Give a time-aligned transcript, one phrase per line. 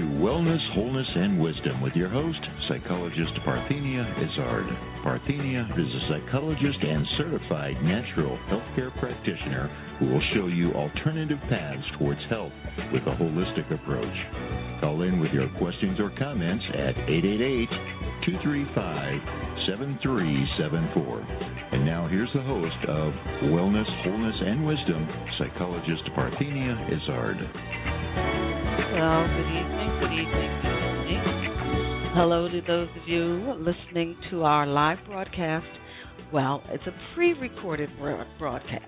[0.00, 4.66] To Wellness, Wholeness, and Wisdom with your host, psychologist Parthenia Izzard.
[5.04, 11.84] Parthenia is a psychologist and certified natural healthcare practitioner who will show you alternative paths
[11.98, 12.52] towards health
[12.94, 14.80] with a holistic approach.
[14.80, 17.68] Call in with your questions or comments at 888
[18.24, 19.20] 235
[19.66, 21.20] 7374.
[21.72, 23.12] And now here's the host of
[23.52, 28.40] Wellness, Wholeness, and Wisdom, psychologist Parthenia Izzard.
[28.90, 32.10] Well, good evening, good evening, good evening.
[32.14, 35.66] Hello to those of you listening to our live broadcast.
[36.32, 37.90] Well, it's a pre recorded
[38.38, 38.80] broadcast.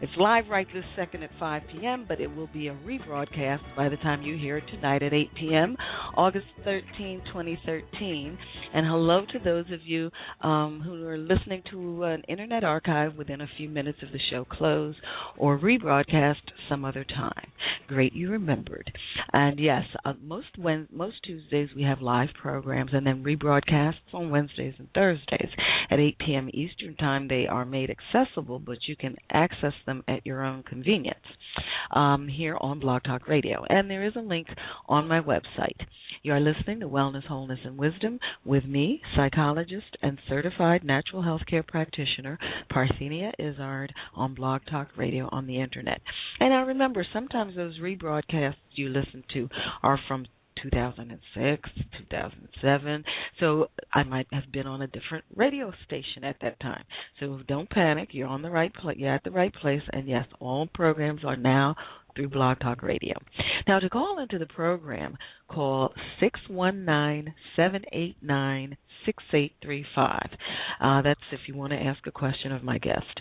[0.00, 3.88] It's live right this second at 5 p.m., but it will be a rebroadcast by
[3.88, 5.76] the time you hear it tonight at 8 p.m.,
[6.16, 8.38] August 13, 2013.
[8.74, 13.42] And hello to those of you um, who are listening to an internet archive within
[13.42, 14.94] a few minutes of the show close
[15.36, 16.36] or rebroadcast
[16.68, 17.52] some other time.
[17.86, 18.92] Great you remembered.
[19.32, 24.30] And yes, uh, most when, most Tuesdays we have live programs and then rebroadcasts on
[24.30, 25.50] Wednesdays and Thursdays
[25.90, 26.50] at 8 p.m.
[26.52, 27.28] Eastern Time.
[27.28, 31.18] They are made accessible, but you can access them at your own convenience
[31.92, 33.64] um, here on Blog Talk Radio.
[33.68, 34.48] And there is a link
[34.88, 35.86] on my website.
[36.22, 41.42] You are listening to Wellness, Wholeness, and Wisdom with me, psychologist and certified natural health
[41.46, 42.38] care practitioner
[42.70, 46.00] Parthenia Izzard on Blog Talk Radio on the Internet.
[46.40, 49.48] And I remember sometimes those rebroadcasts you listen to
[49.82, 50.26] are from
[50.62, 53.04] 2006, 2007.
[53.40, 56.84] So I might have been on a different radio station at that time.
[57.20, 58.10] So don't panic.
[58.12, 58.96] You're on the right place.
[58.98, 59.82] You're at the right place.
[59.92, 61.74] And yes, all programs are now
[62.14, 63.14] through Blog Talk Radio.
[63.66, 65.16] Now, to call into the program,
[65.48, 70.30] call 619 789 6835.
[70.80, 73.20] Uh, that's if you want to ask a question of my guest.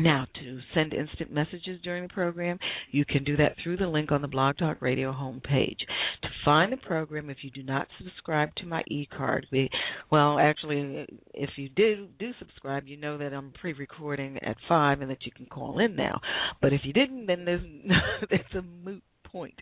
[0.00, 2.58] Now, to send instant messages during the program,
[2.90, 5.80] you can do that through the link on the Blog Talk Radio homepage.
[6.22, 9.68] To find the program, if you do not subscribe to my e-card, we,
[10.10, 15.10] well, actually, if you do do subscribe, you know that I'm pre-recording at five and
[15.10, 16.20] that you can call in now.
[16.62, 17.62] But if you didn't, then there's
[18.30, 19.54] it's a moot point.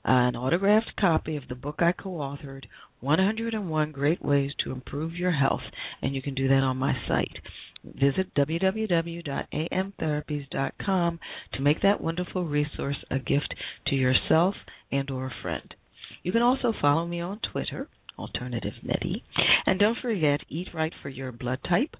[0.05, 2.65] uh, an autographed copy of the book I co authored,
[3.01, 5.63] 101 Great Ways to Improve Your Health,
[6.03, 7.39] and you can do that on my site.
[7.85, 11.21] Visit www.amtherapies.com
[11.53, 13.55] to make that wonderful resource a gift
[13.87, 14.55] to yourself
[14.91, 15.75] and or a friend.
[16.23, 17.89] You can also follow me on Twitter
[18.19, 19.23] Alternative Medi.
[19.67, 21.95] And don't forget, eat right for your blood type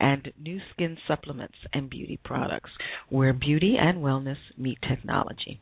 [0.00, 2.70] and Nu Skin supplements and beauty products,
[3.08, 5.60] where beauty and wellness meet technology.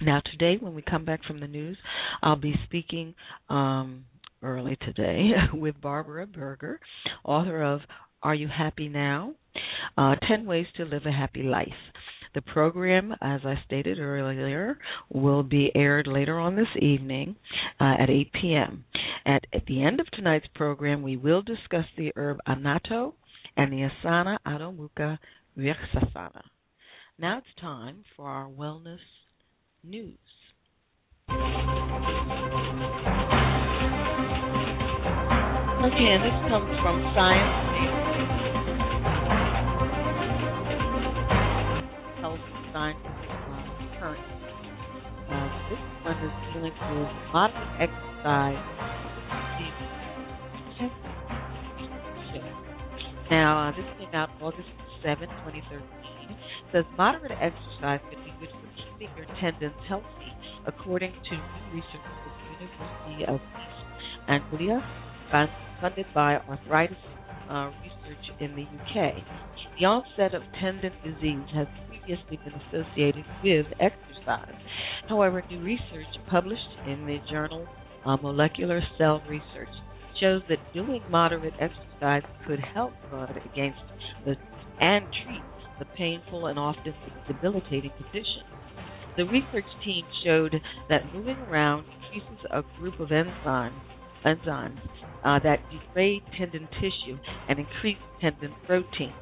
[0.00, 1.78] Now, today, when we come back from the news,
[2.22, 3.14] I'll be speaking
[3.48, 4.04] um,
[4.42, 6.80] early today with Barbara Berger,
[7.24, 7.80] author of
[8.22, 9.34] Are You Happy Now?
[9.96, 11.72] Uh, 10 Ways to Live a Happy Life.
[12.36, 14.78] The program, as I stated earlier,
[15.08, 17.34] will be aired later on this evening
[17.80, 18.84] uh, at 8 p.m.
[19.24, 23.14] At, at the end of tonight's program, we will discuss the herb annatto
[23.56, 25.18] and the asana Adho Mukha
[25.56, 26.42] Vrksasana.
[27.18, 28.98] Now it's time for our wellness
[29.82, 30.18] news.
[35.86, 38.05] Okay, this comes from Science
[42.76, 42.92] uh.
[45.28, 48.76] Uh, this one is dealing with moderate exercise.
[53.30, 54.68] Now, uh, this came out August
[55.02, 55.82] 7, 2013.
[56.28, 56.36] It
[56.70, 60.06] says moderate exercise can be good for keeping your tendons healthy,
[60.66, 64.84] according to new research from the University of East Anglia,
[65.80, 66.96] funded by Arthritis
[67.50, 69.14] uh, Research in the UK.
[69.78, 71.66] The onset of tendon disease has
[72.06, 74.54] previously been associated with exercise.
[75.08, 77.66] However, new research published in the journal
[78.04, 79.68] uh, Molecular Cell Research
[80.20, 83.80] shows that doing moderate exercise could help guard against
[84.24, 84.36] the
[84.80, 85.42] and treat
[85.78, 86.94] the painful and often
[87.26, 88.42] debilitating condition.
[89.16, 93.72] The research team showed that moving around increases a group of enzymes,
[94.24, 94.78] enzymes
[95.24, 97.18] uh, that degrade tendon tissue
[97.48, 99.12] and increase tendon protein.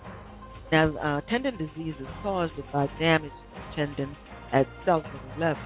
[0.73, 4.17] Now, uh, tendon disease is caused by damage to tendons
[4.53, 5.63] at cellular level.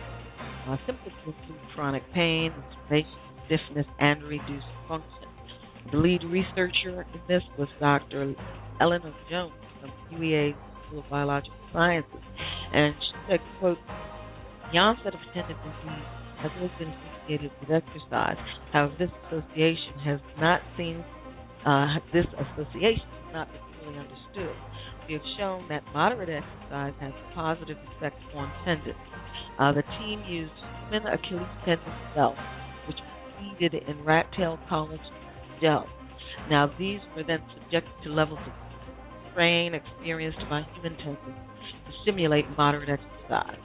[0.67, 5.29] Uh, symptoms include chronic pain, inflammation, stiffness, and reduced function.
[5.91, 8.35] The lead researcher in this was Dr.
[8.81, 10.55] Eleanor Jones from UEA
[10.87, 12.21] School of Biological Sciences,
[12.75, 13.79] and she said, quote,
[14.73, 16.05] the onset of tendon disease
[16.41, 18.37] has always been associated with exercise.
[18.73, 21.03] However, this association has not seen
[21.67, 23.61] uh, this association has not been
[23.96, 24.56] understood
[25.08, 28.94] we have shown that moderate exercise has a positive effect on tendons.
[29.58, 30.52] Uh, the team used
[30.90, 32.37] human Achilles tendon cells,
[32.87, 35.00] which were seeded in rat tail collagen
[35.61, 35.87] gel.
[36.50, 38.52] Now, these were then subjected to levels of
[39.32, 41.19] strain experienced by human tendons
[41.87, 43.58] to simulate moderate exercise.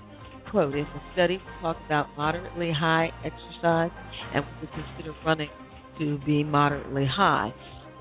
[0.50, 3.92] Quote, in the study, we talk about moderately high exercise,
[4.34, 5.50] and we would consider running
[6.00, 7.54] to be moderately high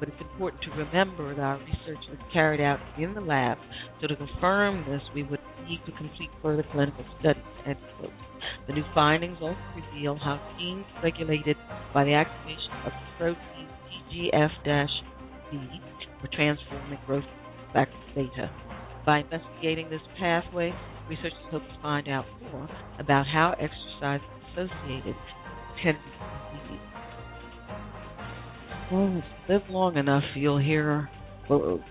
[0.02, 3.56] but it's important to remember that our research was carried out in the lab,
[4.00, 5.38] so to confirm this, we would
[5.68, 7.44] need to complete further clinical studies.
[7.64, 8.10] End quote.
[8.66, 11.56] The new findings also reveal how genes regulated
[11.94, 13.68] by the activation of the protein
[14.10, 15.80] TGF-B
[16.20, 17.22] were transforming growth
[17.72, 18.50] factor beta.
[19.06, 20.74] By investigating this pathway,
[21.08, 22.68] researchers hope to find out more
[22.98, 24.20] about how exercise
[24.56, 25.16] is associated with
[25.80, 25.96] 10
[28.92, 31.08] oh, live long enough, you'll hear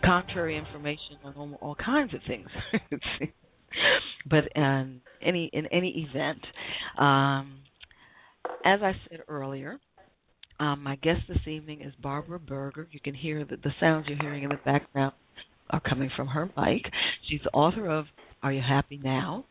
[0.03, 2.47] contrary information on all kinds of things.
[4.29, 6.39] but in any in any event,
[6.97, 7.59] um,
[8.65, 9.79] as I said earlier,
[10.59, 12.87] um, my guest this evening is Barbara Berger.
[12.91, 15.13] You can hear that the sounds you're hearing in the background
[15.71, 16.83] are coming from her mic.
[17.27, 18.05] She's the author of
[18.43, 19.45] are You Happy Now?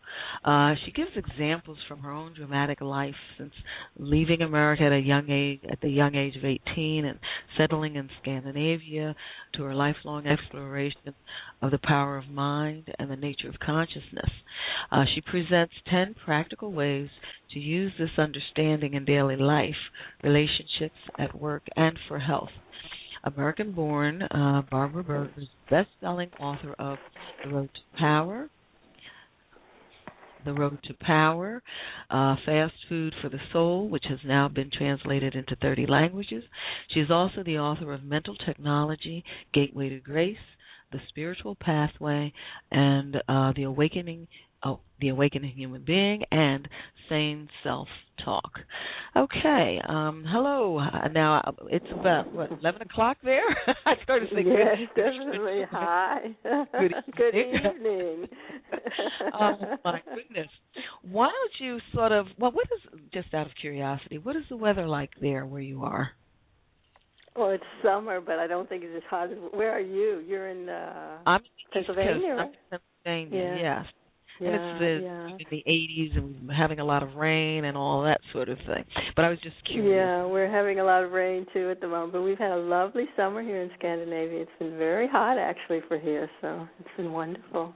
[0.45, 3.53] Uh, she gives examples from her own dramatic life since
[3.97, 7.19] leaving America at a young age, at the young age of 18, and
[7.57, 9.15] settling in Scandinavia,
[9.53, 11.15] to her lifelong exploration
[11.63, 14.31] of the power of mind and the nature of consciousness.
[14.91, 17.09] Uh, she presents 10 practical ways
[17.53, 19.77] to use this understanding in daily life,
[20.25, 22.51] relationships, at work, and for health.
[23.23, 26.99] American born, uh, Barbara Berger is best selling author of
[27.45, 28.49] The Road to Power,
[30.45, 31.63] the Road to Power,
[32.11, 36.45] uh, Fast Food for the Soul, which has now been translated into 30 languages.
[36.89, 40.37] She's also the author of Mental Technology, Gateway to Grace,
[40.93, 42.33] The Spiritual Pathway,
[42.71, 44.27] and uh, The Awakening
[44.65, 46.69] oh, The Awakening Human Being, and
[47.09, 47.89] Sane Self
[48.25, 48.61] Talk.
[49.17, 50.79] Okay, um, hello.
[50.79, 53.43] Uh, now uh, it's about what eleven o'clock there.
[53.87, 55.03] I started to say yes, good.
[55.19, 55.63] definitely.
[55.71, 56.19] Hi.
[56.79, 58.29] Good, good evening.
[59.35, 60.49] oh my goodness.
[61.11, 62.27] Why don't you sort of?
[62.39, 64.19] Well, what is just out of curiosity?
[64.19, 66.11] What is the weather like there where you are?
[67.37, 69.39] Well, it's summer, but I don't think it's as hot as.
[69.53, 70.23] Where are you?
[70.27, 71.41] You're in uh, I'm
[71.73, 72.53] Pennsylvania, right?
[72.73, 73.57] I'm Pennsylvania.
[73.57, 73.79] Yeah.
[73.79, 73.87] Yes.
[74.41, 75.27] Yeah, and it's the yeah.
[75.39, 78.57] in the 80s and we're having a lot of rain and all that sort of
[78.67, 78.85] thing.
[79.15, 79.95] But I was just curious.
[79.95, 82.57] Yeah, we're having a lot of rain too at the moment, but we've had a
[82.57, 84.41] lovely summer here in Scandinavia.
[84.41, 87.75] It's been very hot actually for here, so it's been wonderful.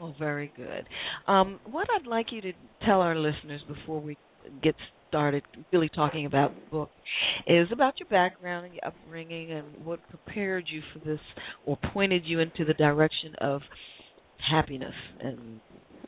[0.00, 0.86] Well, very good.
[1.26, 2.52] Um, what I'd like you to
[2.84, 4.16] tell our listeners before we
[4.62, 4.74] get
[5.08, 6.90] started really talking about the book
[7.46, 11.20] is about your background and your upbringing and what prepared you for this
[11.66, 13.60] or pointed you into the direction of
[14.38, 15.60] happiness and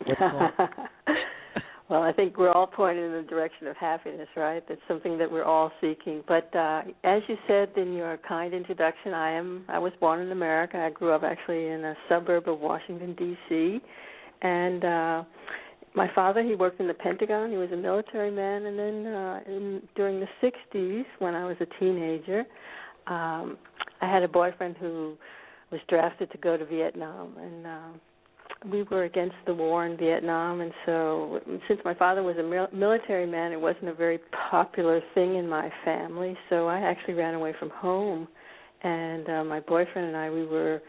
[1.88, 4.62] well, I think we're all pointed in the direction of happiness, right?
[4.68, 6.23] That's something that we're all seeking.
[6.26, 10.32] But uh, as you said in your kind introduction, I am I was born in
[10.32, 10.78] America.
[10.78, 13.80] I grew up actually in a suburb of Washington D.C.
[14.42, 15.25] and uh
[15.94, 17.50] my father he worked in the Pentagon.
[17.50, 21.56] He was a military man and then uh in during the 60s when I was
[21.61, 22.44] a teenager,
[23.06, 23.59] um
[24.00, 25.16] I had a boyfriend who
[25.71, 27.99] was drafted to go to Vietnam and uh
[28.71, 33.26] we were against the war in Vietnam, and so since my father was a military
[33.26, 34.19] man, it wasn't a very
[34.50, 36.37] popular thing in my family.
[36.49, 38.28] So I actually ran away from home,
[38.83, 40.81] and uh, my boyfriend and I we were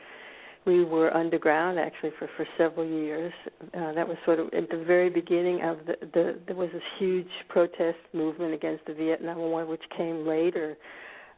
[0.65, 3.33] we were underground actually for for several years.
[3.73, 6.81] Uh, that was sort of at the very beginning of the, the there was this
[6.99, 10.77] huge protest movement against the Vietnam War, which came later.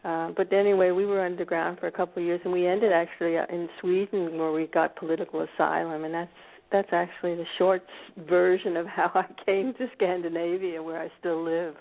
[0.05, 3.37] Uh, but anyway, we were underground for a couple of years, and we ended actually
[3.37, 6.31] uh, in Sweden, where we got political asylum, and that's
[6.71, 7.83] that's actually the short
[8.27, 11.75] version of how I came to Scandinavia, where I still live.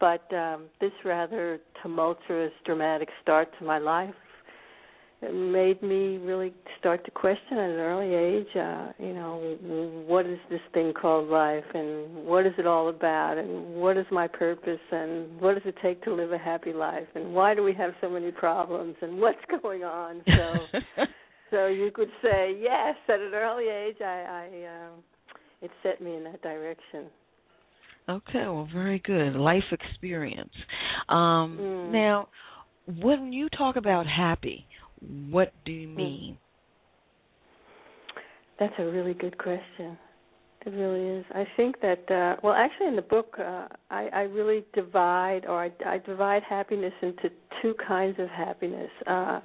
[0.00, 4.14] But um, this rather tumultuous, dramatic start to my life
[5.22, 9.56] it made me really start to question at an early age, uh, you know,
[10.06, 14.06] what is this thing called life and what is it all about and what is
[14.10, 17.62] my purpose and what does it take to live a happy life and why do
[17.62, 20.22] we have so many problems and what's going on?
[20.26, 21.04] So
[21.50, 25.02] so you could say yes at an early age I, I um
[25.60, 27.06] it set me in that direction.
[28.08, 29.36] Okay, well, very good.
[29.36, 30.54] Life experience.
[31.08, 31.92] Um, Mm.
[31.92, 32.28] Now,
[33.00, 34.66] when you talk about happy,
[35.30, 36.38] what do you mean?
[38.58, 39.98] That's a really good question.
[40.66, 41.24] It really is.
[41.34, 45.64] I think that uh well actually in the book uh I I really divide or
[45.64, 47.30] I I divide happiness into
[47.62, 48.90] two kinds of happiness.
[49.06, 49.40] Uh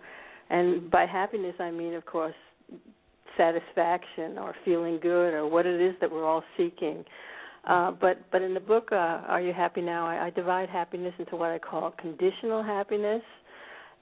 [0.49, 2.35] and by happiness I mean of course
[3.37, 7.03] satisfaction or feeling good or what it is that we're all seeking.
[7.65, 10.05] Uh, but but in the book, uh, Are You Happy Now?
[10.05, 13.23] I, I divide happiness into what I call conditional happiness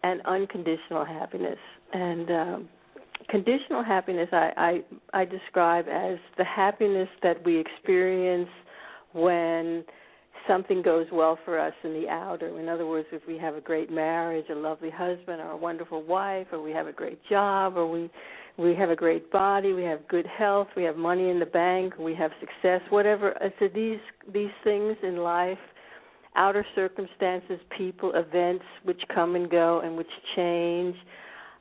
[0.04, 1.58] and unconditional happiness.
[1.94, 2.70] And um,
[3.30, 4.52] conditional happiness, I,
[5.14, 8.50] I I describe as the happiness that we experience
[9.14, 9.84] when
[10.48, 12.60] something goes well for us in the outer.
[12.60, 16.04] In other words, if we have a great marriage, a lovely husband, or a wonderful
[16.04, 18.10] wife, or we have a great job, or we
[18.58, 21.98] we have a great body, we have good health, we have money in the bank,
[21.98, 23.36] we have success, whatever.
[23.60, 24.00] So these
[24.32, 25.58] these things in life,
[26.36, 30.96] outer circumstances, people, events which come and go and which change.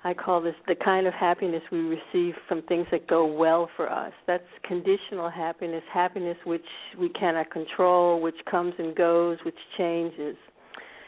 [0.05, 3.91] I call this the kind of happiness we receive from things that go well for
[3.91, 4.13] us.
[4.27, 6.65] That's conditional happiness, happiness which
[6.99, 10.37] we cannot control, which comes and goes, which changes.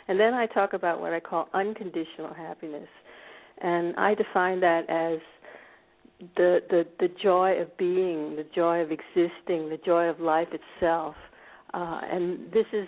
[0.07, 2.89] And then I talk about what I call unconditional happiness.
[3.61, 5.19] And I define that as
[6.37, 11.17] the the the joy of being, the joy of existing, the joy of life itself.
[11.73, 12.87] Uh, and this is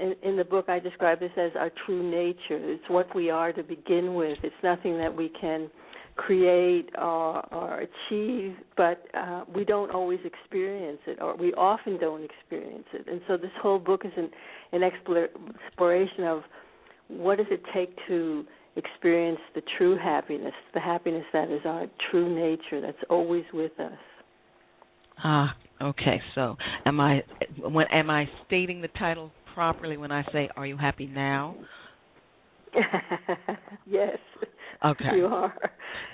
[0.00, 2.58] in, in the book I describe this as our true nature.
[2.60, 4.38] It's what we are to begin with.
[4.42, 5.70] It's nothing that we can
[6.16, 12.22] create or, or achieve, but uh, we don't always experience it, or we often don't
[12.22, 13.06] experience it.
[13.08, 14.30] And so this whole book is an,
[14.72, 16.42] an exploration of
[17.08, 18.44] what does it take to
[18.76, 23.92] experience the true happiness, the happiness that is our true nature, that's always with us.
[25.24, 26.20] Ah, okay.
[26.34, 27.22] So, am I
[27.64, 31.56] am I stating the title properly when I say "Are you happy now"?
[33.86, 34.18] yes.
[34.84, 35.16] Okay.
[35.16, 35.54] You are.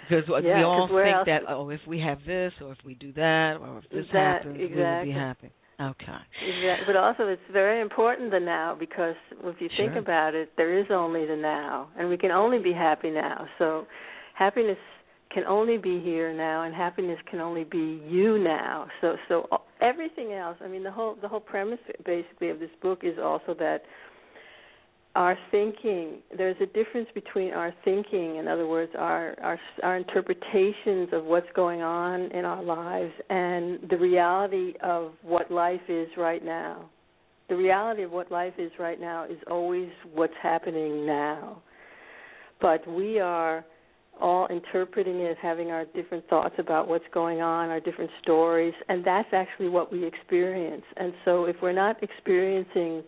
[0.08, 2.94] Because Yeah, we all think else- that oh, if we have this or if we
[2.94, 5.50] do that or if this That- happens, we will be happy.
[5.80, 6.18] Okay.
[6.44, 6.86] Exactly.
[6.86, 9.14] But also, it's very important the now because
[9.44, 12.72] if you think about it, there is only the now, and we can only be
[12.72, 13.46] happy now.
[13.58, 13.86] So,
[14.34, 14.76] happiness
[15.30, 18.86] can only be here now, and happiness can only be you now.
[19.00, 20.56] So, so uh, everything else.
[20.62, 23.82] I mean, the whole the whole premise basically of this book is also that
[25.14, 31.08] our thinking there's a difference between our thinking in other words our our our interpretations
[31.12, 36.44] of what's going on in our lives and the reality of what life is right
[36.44, 36.88] now
[37.48, 41.60] the reality of what life is right now is always what's happening now
[42.60, 43.64] but we are
[44.20, 49.04] all interpreting it, having our different thoughts about what's going on, our different stories, and
[49.04, 50.84] that's actually what we experience.
[50.96, 53.02] And so if we're not experiencing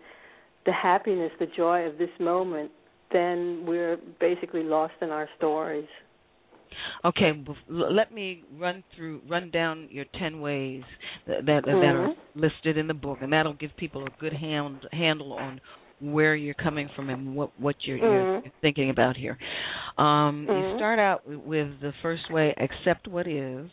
[0.66, 2.70] the happiness, the joy of this moment,
[3.12, 5.88] then we're basically lost in our stories.
[7.04, 7.32] Okay,
[7.68, 10.82] let me run through, run down your ten ways
[11.26, 11.80] that that, mm-hmm.
[11.80, 12.40] that are mm-hmm.
[12.40, 15.60] listed in the book, and that'll give people a good hand, handle on
[16.00, 18.44] where you're coming from and what what you're, mm-hmm.
[18.44, 19.38] you're thinking about here.
[19.98, 20.70] Um, mm-hmm.
[20.70, 23.68] You start out with the first way: accept what is.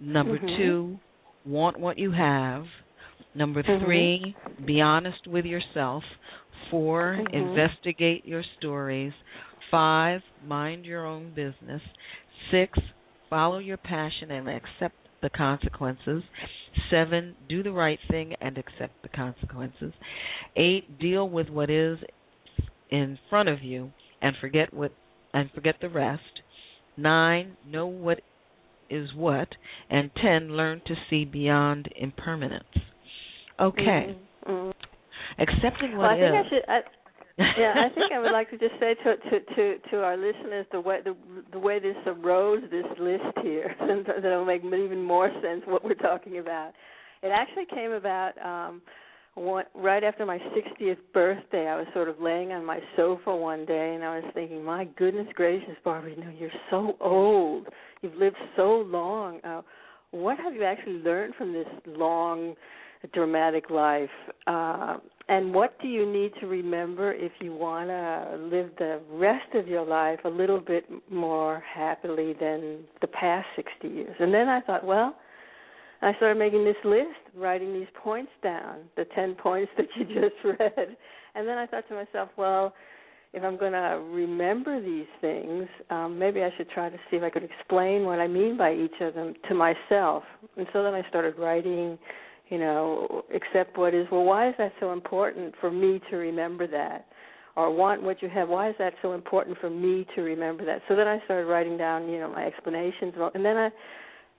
[0.00, 0.56] Number mm-hmm.
[0.56, 0.98] two,
[1.44, 2.64] want what you have.
[3.34, 3.84] Number mm-hmm.
[3.84, 6.02] three, be honest with yourself.
[6.70, 7.36] 4 mm-hmm.
[7.36, 9.12] investigate your stories.
[9.70, 11.80] Five, mind your own business.
[12.50, 12.78] Six,
[13.30, 16.22] follow your passion and accept the consequences.
[16.90, 19.92] Seven, do the right thing and accept the consequences.
[20.56, 21.98] Eight, deal with what is
[22.90, 24.92] in front of you and forget what
[25.34, 26.42] and forget the rest.
[26.96, 28.20] Nine, know what
[28.90, 29.48] is what,
[29.88, 32.64] and ten, learn to see beyond impermanence.
[33.58, 34.16] Okay.
[34.46, 34.52] Mm-hmm.
[34.52, 34.70] mm-hmm.
[35.38, 36.46] Accepting what well, I think is.
[36.46, 36.80] I should, I,
[37.38, 40.66] yeah, I think I would like to just say to to to, to our listeners
[40.70, 41.16] the way the
[41.50, 43.74] the way this arose this list here,
[44.22, 46.72] that'll make even more sense what we're talking about.
[47.22, 48.82] It actually came about um
[49.34, 51.66] one, right after my 60th birthday.
[51.66, 54.84] I was sort of laying on my sofa one day, and I was thinking, "My
[54.84, 57.68] goodness gracious, Barbara, you know you're so old.
[58.02, 59.40] You've lived so long.
[59.42, 59.62] Uh,
[60.10, 62.56] what have you actually learned from this long?"
[63.08, 64.10] Dramatic life.
[64.46, 69.54] Uh, and what do you need to remember if you want to live the rest
[69.54, 74.16] of your life a little bit more happily than the past 60 years?
[74.18, 75.16] And then I thought, well,
[76.02, 80.36] I started making this list, writing these points down, the 10 points that you just
[80.44, 80.96] read.
[81.34, 82.74] And then I thought to myself, well,
[83.32, 87.22] if I'm going to remember these things, um, maybe I should try to see if
[87.22, 90.24] I could explain what I mean by each of them to myself.
[90.56, 91.98] And so then I started writing
[92.52, 94.06] you know, accept what is.
[94.12, 97.06] Well, why is that so important for me to remember that?
[97.56, 98.50] Or want what you have.
[98.50, 100.82] Why is that so important for me to remember that?
[100.86, 103.14] So then I started writing down, you know, my explanations.
[103.34, 103.70] And then I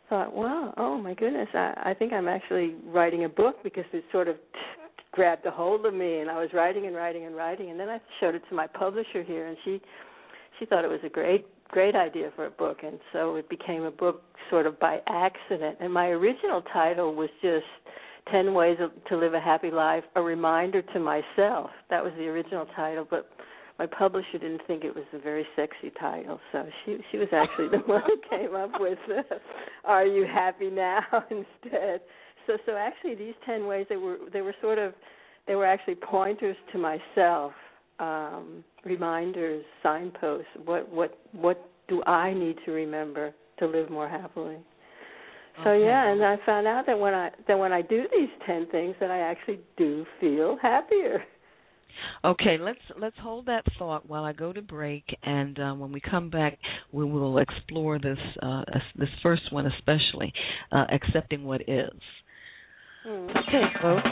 [0.10, 4.04] thought, wow, oh my goodness, I, I think I'm actually writing a book because it
[4.12, 4.36] sort of
[5.12, 6.20] grabbed a hold of me.
[6.20, 7.72] And I was writing and writing and writing.
[7.72, 9.82] And then I showed it to my publisher here, and she
[10.60, 12.78] she thought it was a great great idea for a book.
[12.84, 14.22] And so it became a book
[14.52, 15.78] sort of by accident.
[15.80, 17.66] And my original title was just
[18.32, 18.78] 10 Ways
[19.10, 21.70] to Live a Happy Life, a reminder to myself.
[21.90, 23.30] That was the original title, but
[23.80, 27.70] my publisher didn't think it was a very sexy title, so she she was actually
[27.70, 29.36] the one who came up with uh,
[29.84, 32.02] "Are You Happy Now" instead.
[32.46, 34.94] So so actually, these ten ways they were they were sort of
[35.48, 37.54] they were actually pointers to myself,
[38.00, 40.48] um, reminders, signposts.
[40.66, 44.58] What what what do I need to remember to live more happily?
[45.64, 45.86] So okay.
[45.86, 48.96] yeah, and I found out that when I that when I do these ten things,
[49.00, 51.24] that I actually do feel happier.
[52.26, 56.00] Okay, let's let's hold that thought while I go to break, and uh, when we
[56.00, 56.58] come back,
[56.92, 58.64] we will explore this uh,
[58.96, 60.34] this first one especially,
[60.72, 61.92] uh, accepting what is.
[63.08, 63.30] Mm.
[63.48, 64.10] Okay, folks,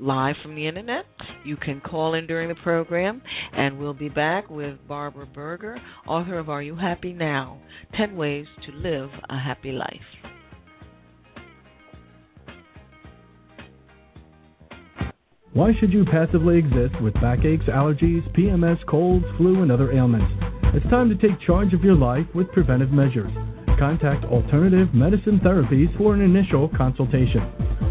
[0.00, 1.04] live from the internet.
[1.44, 3.22] You can call in during the program,
[3.52, 7.58] and we'll be back with Barbara Berger, author of Are You Happy Now?
[8.06, 9.88] 10 Ways to Live a Happy Life.
[15.54, 20.30] Why should you passively exist with backaches, allergies, PMS, colds, flu, and other ailments?
[20.74, 23.32] It's time to take charge of your life with preventive measures.
[23.78, 27.73] Contact Alternative Medicine Therapies for an initial consultation.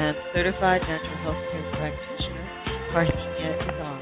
[0.00, 2.40] and certified natural health care practitioner,
[2.88, 4.00] Parthenia Izzard.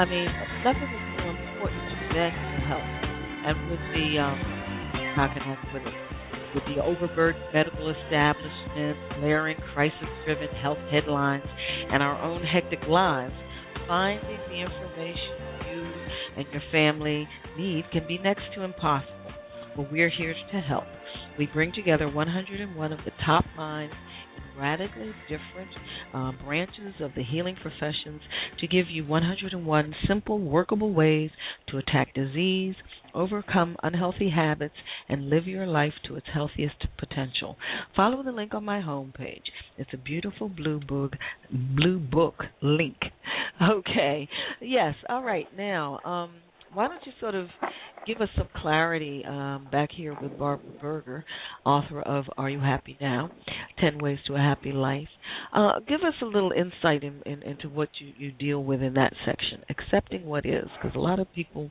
[0.00, 0.32] I mean,
[0.64, 1.84] nothing is more important
[2.16, 2.88] than your health.
[3.44, 4.40] And with the, um,
[5.20, 5.99] how can I put it,
[6.54, 11.44] with the overburdened medical establishment, glaring crisis-driven health headlines,
[11.90, 13.34] and our own hectic lives,
[13.86, 15.92] finding the information you
[16.36, 19.14] and your family need can be next to impossible.
[19.76, 20.84] But we're here to help.
[21.38, 23.94] We bring together 101 of the top minds
[24.36, 25.70] in radically different
[26.12, 28.20] uh, branches of the healing professions
[28.58, 31.30] to give you 101 simple, workable ways
[31.68, 32.74] to attack disease,
[33.14, 34.74] overcome unhealthy habits,
[35.08, 37.56] and live your life to its healthiest potential.
[37.94, 39.42] Follow the link on my homepage.
[39.76, 41.14] It's a beautiful blue book,
[41.50, 42.96] blue book link.
[43.62, 44.26] Okay.
[44.62, 44.94] Yes.
[45.10, 45.46] All right.
[45.54, 46.30] Now, um,
[46.72, 47.48] why don't you sort of
[48.06, 51.24] give us some clarity um, back here with Barbara Berger,
[51.64, 53.30] author of Are You Happy Now?
[53.80, 55.08] 10 Ways to a Happy Life.
[55.52, 58.94] Uh, give us a little insight in, in, into what you, you deal with in
[58.94, 61.70] that section, accepting what is, because a lot of people,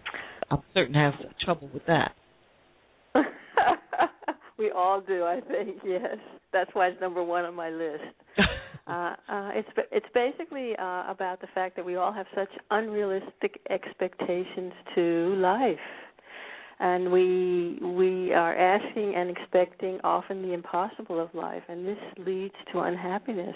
[0.51, 2.13] I'm certain, have trouble with that.
[4.57, 6.17] we all do, I think, yes.
[6.51, 8.03] That's why it's number one on my list.
[8.87, 13.59] Uh, uh, it's it's basically uh, about the fact that we all have such unrealistic
[13.69, 15.77] expectations to life,
[16.79, 22.53] and we we are asking and expecting often the impossible of life, and this leads
[22.71, 23.55] to unhappiness.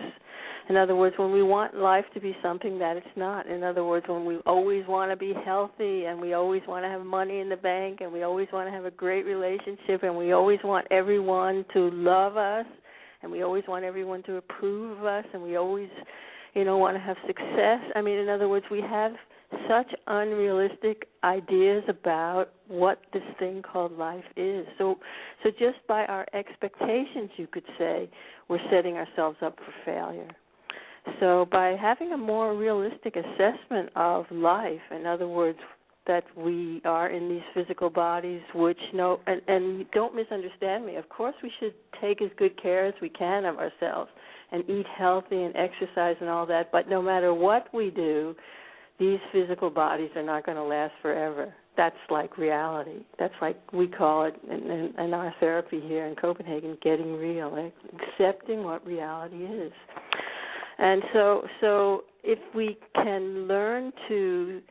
[0.69, 3.47] In other words, when we want life to be something that it's not.
[3.47, 6.89] In other words, when we always want to be healthy and we always want to
[6.89, 10.15] have money in the bank and we always want to have a great relationship and
[10.15, 12.65] we always want everyone to love us
[13.23, 15.89] and we always want everyone to approve of us and we always
[16.53, 19.13] you know want to have success i mean in other words we have
[19.67, 24.65] such unrealistic ideas about what this thing called life is.
[24.77, 24.95] So
[25.43, 28.09] so just by our expectations you could say
[28.49, 30.29] we're setting ourselves up for failure.
[31.19, 35.59] So by having a more realistic assessment of life in other words
[36.05, 41.07] that we are in these physical bodies which no and, and don't misunderstand me of
[41.09, 44.09] course we should take as good care as we can of ourselves
[44.51, 48.35] and eat healthy and exercise and all that but no matter what we do
[49.03, 53.87] these physical bodies are not going to last forever that's like reality that's like we
[53.87, 58.85] call it in, in, in our therapy here in copenhagen getting real like accepting what
[58.85, 59.71] reality is
[60.77, 64.61] and so so if we can learn to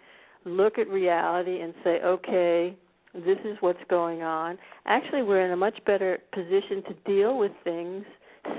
[0.45, 2.77] look at reality and say, okay,
[3.15, 4.59] this is what's going on.
[4.87, 8.05] Actually, we're in a much better position to deal with things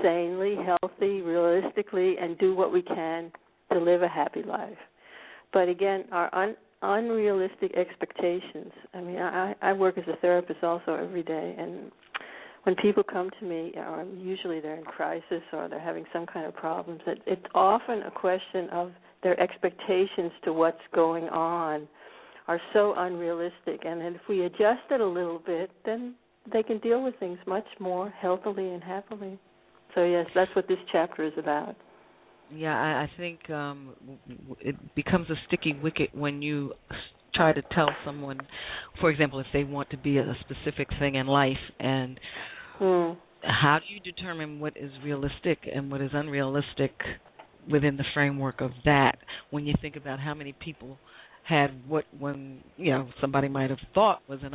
[0.02, 3.30] sanely, healthy, realistically, and do what we can
[3.72, 4.78] to live a happy life.
[5.54, 8.72] But again, our un- unrealistic expectations.
[8.92, 11.90] I mean, I, I work as a therapist also every day, and
[12.64, 16.46] when people come to me, or usually they're in crisis or they're having some kind
[16.46, 18.90] of problems, it, it's often a question of
[19.22, 21.86] their expectations to what's going on
[22.48, 23.84] are so unrealistic.
[23.86, 26.14] And if we adjust it a little bit, then
[26.52, 29.38] they can deal with things much more healthily and happily.
[29.94, 31.76] So yes, that's what this chapter is about.
[32.52, 33.94] Yeah, I, I think um,
[34.60, 36.74] it becomes a sticky wicket when you
[37.34, 38.40] try to tell someone,
[39.00, 42.18] for example, if they want to be a specific thing in life, and
[42.78, 43.12] hmm.
[43.42, 46.92] how do you determine what is realistic and what is unrealistic
[47.70, 49.18] within the framework of that
[49.50, 50.98] when you think about how many people
[51.44, 54.54] had what when you know somebody might have thought was an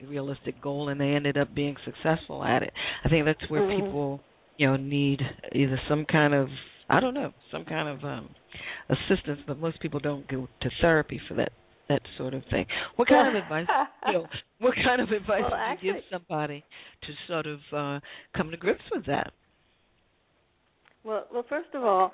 [0.00, 2.72] unrealistic goal and they ended up being successful at it
[3.04, 3.84] i think that's where mm-hmm.
[3.84, 4.20] people
[4.56, 5.20] you know need
[5.52, 6.48] either some kind of
[6.88, 8.28] i don't know some kind of um
[8.90, 11.52] assistance but most people don't go to therapy for that
[11.88, 13.66] that sort of thing what kind of advice
[14.06, 14.26] you know
[14.60, 16.64] what kind of advice well, would actually, you give somebody
[17.02, 18.00] to sort of uh
[18.36, 19.32] come to grips with that
[21.04, 22.12] well well first of all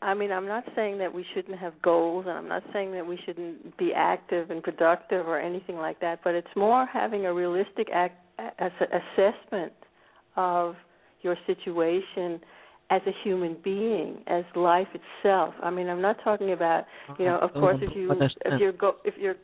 [0.00, 3.06] I mean, I'm not saying that we shouldn't have goals, and I'm not saying that
[3.06, 6.20] we shouldn't be active and productive or anything like that.
[6.22, 9.72] But it's more having a realistic act, assessment
[10.36, 10.76] of
[11.22, 12.40] your situation
[12.92, 15.54] as a human being, as life itself.
[15.62, 16.84] I mean, I'm not talking about,
[17.18, 19.36] you know, of course, if you if you're go if you're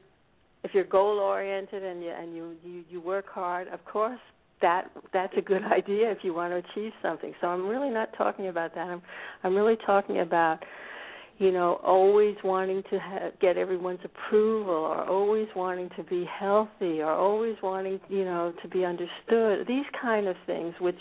[0.64, 4.20] if you're goal oriented and you and you, you you work hard, of course
[4.60, 7.32] that that's a good idea if you want to achieve something.
[7.40, 8.86] So I'm really not talking about that.
[8.86, 9.00] I'm
[9.42, 10.58] I'm really talking about
[11.38, 17.00] you know always wanting to ha- get everyone's approval or always wanting to be healthy
[17.00, 19.66] or always wanting you know to be understood.
[19.66, 21.00] These kind of things which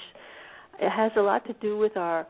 [0.79, 2.25] it has a lot to do with our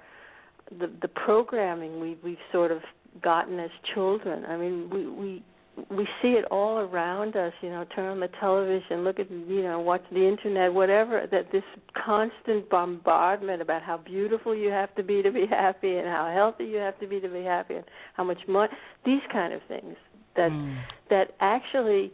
[0.69, 2.81] the the programming we we've sort of
[3.21, 4.45] gotten as children.
[4.45, 5.43] I mean, we we
[5.89, 7.53] we see it all around us.
[7.61, 11.27] You know, turn on the television, look at you know, watch the internet, whatever.
[11.31, 11.63] That this
[12.05, 16.65] constant bombardment about how beautiful you have to be to be happy, and how healthy
[16.65, 18.71] you have to be to be happy, and how much money.
[19.05, 19.95] These kind of things
[20.35, 20.77] that mm.
[21.09, 22.11] that actually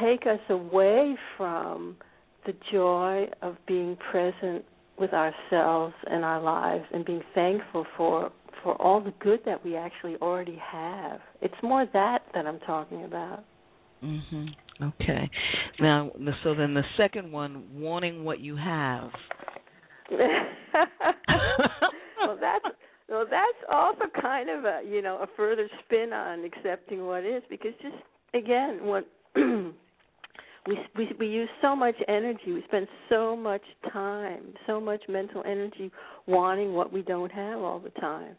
[0.00, 1.96] take us away from
[2.44, 4.64] the joy of being present
[4.98, 8.32] with ourselves and our lives and being thankful for
[8.62, 11.20] for all the good that we actually already have.
[11.40, 13.44] It's more that that I'm talking about.
[14.02, 14.54] Mhm.
[14.82, 15.30] Okay.
[15.80, 16.10] Now,
[16.42, 19.10] so then the second one, wanting what you have.
[20.10, 20.20] well,
[22.40, 22.64] that's
[23.08, 27.42] well, that's also kind of a you know a further spin on accepting what is
[27.48, 27.94] because just
[28.34, 29.06] again what
[30.66, 32.52] we we we use so much energy.
[32.52, 35.90] We spend so much time so much mental energy
[36.26, 38.36] wanting what we don't have all the time.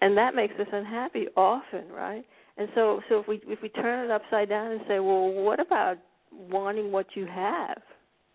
[0.00, 2.24] And that makes us unhappy often right?
[2.56, 5.60] And so so if we if we turn it upside down and say well what
[5.60, 5.98] about
[6.30, 7.78] wanting what you have?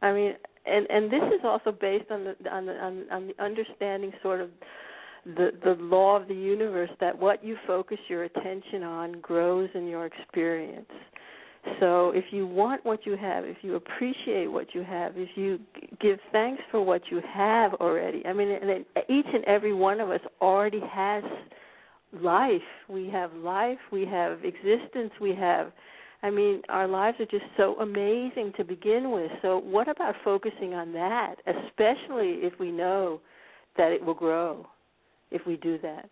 [0.02, 0.34] I mean
[0.65, 4.41] and and this is also based on the on the on, on the understanding sort
[4.41, 4.50] of
[5.26, 9.88] the the law of the universe that what you focus your attention on grows in
[9.88, 10.89] your experience
[11.80, 15.60] so if you want what you have, if you appreciate what you have, if you
[16.00, 18.58] give thanks for what you have already, I mean,
[19.10, 21.24] each and every one of us already has
[22.22, 22.62] life.
[22.88, 25.72] We have life, we have existence, we have.
[26.22, 29.32] I mean, our lives are just so amazing to begin with.
[29.41, 33.22] So, what about focusing on that, especially if we know
[33.78, 34.67] that it will grow
[35.32, 36.10] if we do that?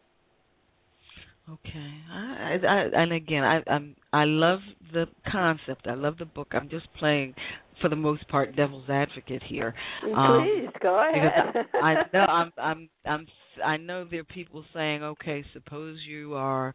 [1.50, 4.60] Okay, I, I, and again, I, I'm I love
[4.92, 5.88] the concept.
[5.88, 6.50] I love the book.
[6.52, 7.36] I'm just playing,
[7.82, 9.74] for the most part, devil's advocate here.
[10.04, 11.66] Um, Please go ahead.
[11.76, 13.28] I, I know I'm I'm I'm
[13.64, 16.74] I know there are people saying, okay, suppose you are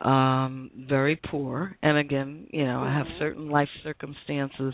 [0.00, 2.88] um very poor, and again, you know, mm-hmm.
[2.88, 3.18] I have mm-hmm.
[3.18, 4.72] certain life circumstances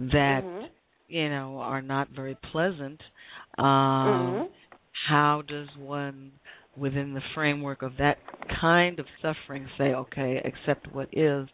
[0.00, 0.66] that mm-hmm.
[1.06, 3.00] you know are not very pleasant.
[3.56, 4.44] Um, mm-hmm.
[5.06, 6.32] How does one
[6.80, 8.18] within the framework of that
[8.60, 11.46] kind of suffering say okay accept what is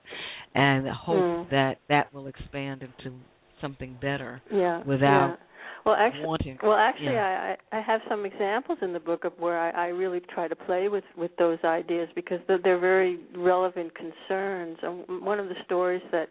[0.54, 1.50] and hope mm.
[1.50, 3.14] that that will expand into
[3.60, 5.36] something better yeah without yeah.
[5.84, 7.54] Well, actually, wanting, well, actually, yeah.
[7.72, 10.56] I I have some examples in the book of where I, I really try to
[10.56, 14.78] play with with those ideas because they're, they're very relevant concerns.
[14.82, 16.30] And one of the stories that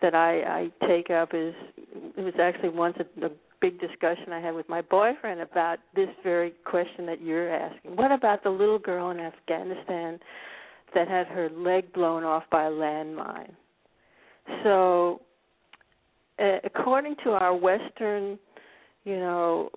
[0.00, 1.52] that I, I take up is
[2.16, 6.08] it was actually once a, a big discussion I had with my boyfriend about this
[6.22, 7.96] very question that you're asking.
[7.96, 10.18] What about the little girl in Afghanistan
[10.94, 13.52] that had her leg blown off by a landmine?
[14.62, 15.20] So,
[16.38, 18.38] uh, according to our Western,
[19.04, 19.70] you know,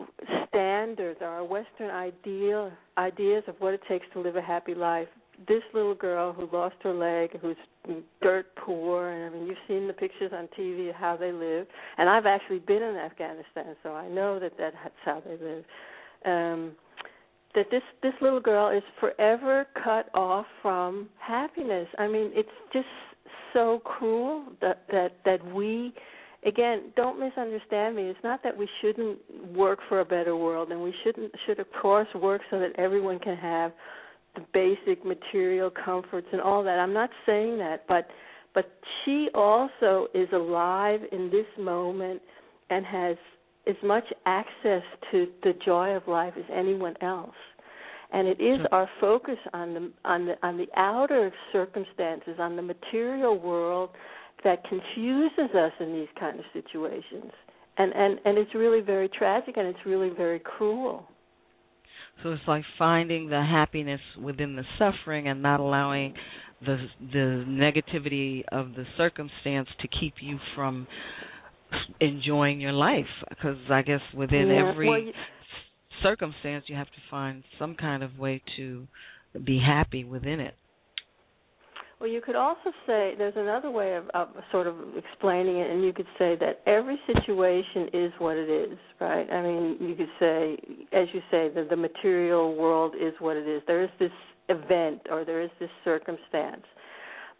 [0.47, 5.07] standards, our Western ideal ideas of what it takes to live a happy life,
[5.47, 7.55] this little girl who lost her leg, who's
[8.21, 11.67] dirt poor, and I mean you've seen the pictures on TV of how they live,
[11.97, 15.63] and I've actually been in Afghanistan, so I know that that's how they live.
[16.25, 16.71] Um,
[17.55, 21.87] that this this little girl is forever cut off from happiness.
[21.97, 22.87] I mean, it's just
[23.53, 25.93] so cruel that that that we
[26.45, 29.19] again don't misunderstand me it's not that we shouldn't
[29.53, 33.19] work for a better world and we shouldn't should of course work so that everyone
[33.19, 33.71] can have
[34.35, 36.79] the basic material comforts and all that.
[36.79, 38.07] I'm not saying that, but
[38.53, 38.69] but
[39.05, 42.21] she also is alive in this moment
[42.69, 43.17] and has
[43.67, 47.35] as much access to the joy of life as anyone else.
[48.13, 52.61] And it is our focus on the on the on the outer circumstances, on the
[52.61, 53.91] material world
[54.43, 57.31] that confuses us in these kind of situations.
[57.77, 61.07] And and and it's really very tragic and it's really very cruel.
[62.23, 66.13] So it's like finding the happiness within the suffering and not allowing
[66.65, 70.87] the the negativity of the circumstance to keep you from
[71.99, 74.69] enjoying your life because I guess within yeah.
[74.69, 75.13] every well, you,
[76.03, 78.87] circumstance you have to find some kind of way to
[79.43, 80.55] be happy within it.
[82.01, 85.83] Well, you could also say there's another way of, of sort of explaining it, and
[85.83, 89.31] you could say that every situation is what it is, right?
[89.31, 90.57] I mean, you could say,
[90.93, 93.61] as you say, that the material world is what it is.
[93.67, 94.09] There is this
[94.49, 96.63] event or there is this circumstance,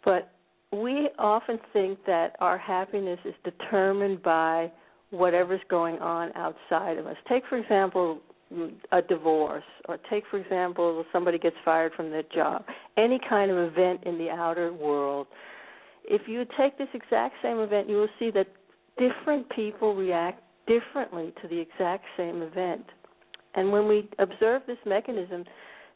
[0.04, 0.30] but
[0.72, 4.70] we often think that our happiness is determined by
[5.10, 7.16] whatever's going on outside of us.
[7.28, 8.20] Take, for example,
[8.92, 12.64] a divorce, or take, for example, somebody gets fired from their job,
[12.96, 15.26] any kind of event in the outer world.
[16.04, 18.48] If you take this exact same event, you will see that
[18.98, 22.84] different people react differently to the exact same event.
[23.54, 25.44] And when we observe this mechanism,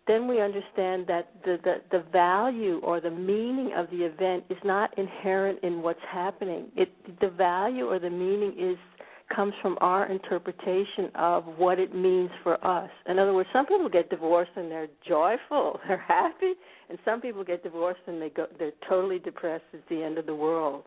[0.07, 4.59] then we understand that the, the, the value or the meaning of the event is
[4.65, 6.67] not inherent in what's happening.
[6.77, 6.91] It,
[7.21, 8.77] the value or the meaning is
[9.35, 12.91] comes from our interpretation of what it means for us.
[13.09, 16.53] In other words, some people get divorced and they're joyful, they're happy,
[16.89, 19.65] and some people get divorced and they go they're totally depressed.
[19.73, 20.85] It's the end of the world.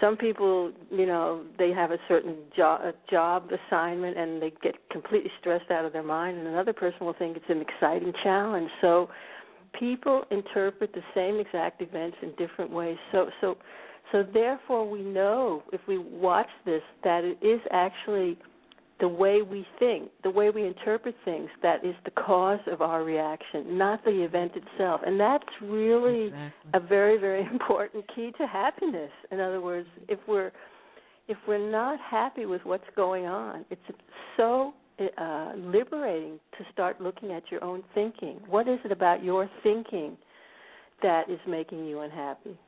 [0.00, 4.76] Some people, you know, they have a certain job a job assignment and they get
[4.90, 8.70] completely stressed out of their mind, and another person will think it's an exciting challenge.
[8.80, 9.08] So
[9.78, 12.96] people interpret the same exact events in different ways.
[13.12, 13.56] So so
[14.12, 18.38] so therefore, we know if we watch this that it is actually
[19.00, 23.04] the way we think, the way we interpret things, that is the cause of our
[23.04, 25.00] reaction, not the event itself.
[25.06, 26.70] And that's really Exactly.
[26.74, 29.10] a very, very important key to happiness.
[29.30, 30.52] In other words, if we're
[31.28, 33.82] if we're not happy with what's going on, it's
[34.38, 34.72] so
[35.18, 38.40] uh, liberating to start looking at your own thinking.
[38.48, 40.16] What is it about your thinking
[41.02, 42.58] that is making you unhappy?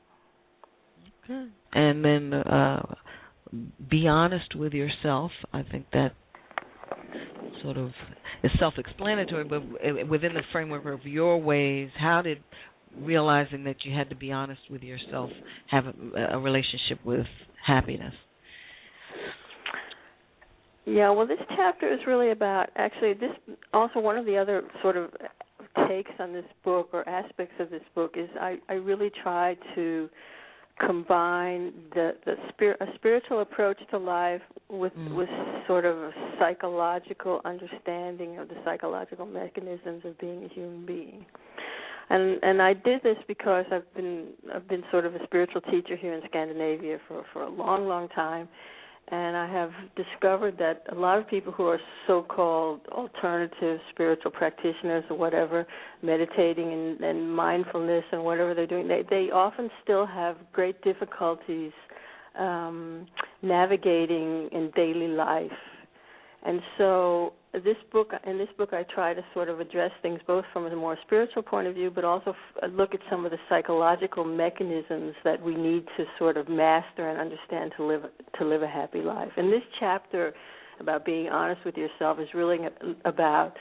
[1.73, 2.95] And then uh,
[3.89, 5.31] be honest with yourself.
[5.53, 6.13] I think that
[7.63, 7.91] sort of
[8.43, 9.63] is self-explanatory, but
[10.09, 12.39] within the framework of your ways, how did
[12.99, 15.31] realizing that you had to be honest with yourself
[15.69, 17.27] have a, a relationship with
[17.65, 18.15] happiness?
[20.87, 23.31] Yeah, well, this chapter is really about actually this.
[23.73, 25.11] Also, one of the other sort of
[25.89, 30.09] takes on this book or aspects of this book is I, I really try to
[30.85, 35.15] combine the the spirit a spiritual approach to life with Mm.
[35.15, 35.29] with
[35.67, 41.25] sort of a psychological understanding of the psychological mechanisms of being a human being.
[42.09, 45.97] And and I did this because I've been I've been sort of a spiritual teacher
[45.97, 48.49] here in Scandinavia for for a long long time
[49.11, 55.05] and I have discovered that a lot of people who are so-called alternative spiritual practitioners
[55.11, 55.67] or whatever,
[56.03, 61.73] meditating and, and mindfulness and whatever they're doing, they they often still have great difficulties
[62.39, 63.07] um,
[63.43, 65.51] navigating in daily life.
[66.45, 70.45] And so this book, in this book, I try to sort of address things both
[70.53, 73.33] from a more spiritual point of view, but also f- uh, look at some of
[73.33, 78.03] the psychological mechanisms that we need to sort of master and understand to live
[78.39, 79.31] to live a happy life.
[79.37, 80.33] And this chapter
[80.79, 82.59] about being honest with yourself is really
[83.05, 83.55] about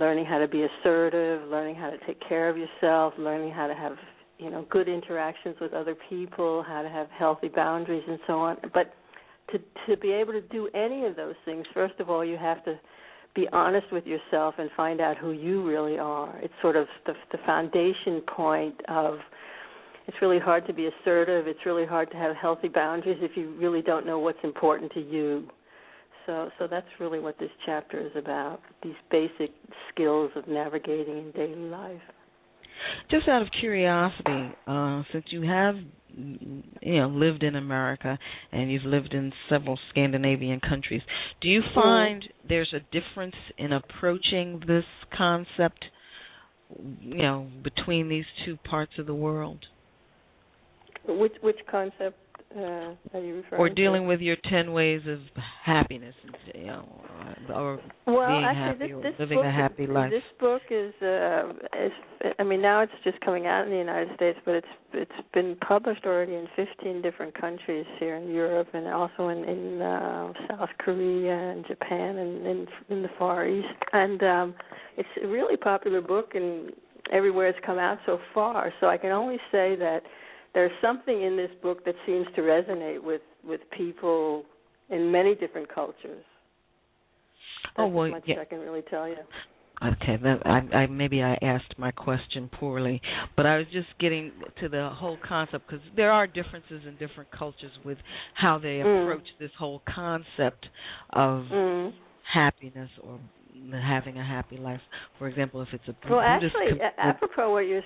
[0.00, 3.74] learning how to be assertive, learning how to take care of yourself, learning how to
[3.74, 3.96] have
[4.38, 8.56] you know good interactions with other people, how to have healthy boundaries, and so on.
[8.74, 8.92] But
[9.52, 12.64] to to be able to do any of those things, first of all, you have
[12.64, 12.78] to
[13.34, 16.36] be honest with yourself and find out who you really are.
[16.38, 19.18] It's sort of the, the foundation point of.
[20.06, 21.46] It's really hard to be assertive.
[21.46, 25.00] It's really hard to have healthy boundaries if you really don't know what's important to
[25.00, 25.46] you.
[26.26, 28.60] So, so that's really what this chapter is about.
[28.82, 29.50] These basic
[29.92, 32.00] skills of navigating in daily life.
[33.10, 35.76] Just out of curiosity, uh, since you have
[36.16, 38.18] you know lived in America
[38.52, 41.02] and you've lived in several Scandinavian countries,
[41.40, 44.84] do you find there's a difference in approaching this
[45.16, 45.86] concept,
[47.00, 49.66] you know, between these two parts of the world?
[51.06, 52.18] Which which concept
[52.56, 53.74] uh, are you referring or to?
[53.74, 55.20] dealing with your ten ways of
[55.64, 56.14] happiness,
[56.54, 56.84] you know,
[57.54, 60.10] or well, being actually, happy this, or living book, a happy life.
[60.10, 61.92] This book is, uh, is,
[62.38, 65.56] I mean, now it's just coming out in the United States, but it's it's been
[65.66, 70.70] published already in 15 different countries here in Europe and also in in uh, South
[70.78, 73.68] Korea and Japan and in in the Far East.
[73.92, 74.54] And um,
[74.96, 76.72] it's a really popular book and
[77.12, 78.72] everywhere it's come out so far.
[78.80, 80.02] So I can only say that
[80.54, 84.44] there's something in this book that seems to resonate with with people
[84.90, 86.24] in many different cultures.
[87.76, 88.40] That's Oh, well, much yeah.
[88.40, 89.16] I can really tell you.
[89.82, 93.00] Okay, that, I, I maybe I asked my question poorly,
[93.34, 97.30] but I was just getting to the whole concept because there are differences in different
[97.30, 97.96] cultures with
[98.34, 99.04] how they Mm.
[99.04, 100.68] approach this whole concept
[101.10, 101.94] of Mm.
[102.24, 103.18] happiness or
[103.72, 104.80] having a happy life.
[105.18, 107.82] For example, if it's a well, Buddhist actually, com- apropos what you're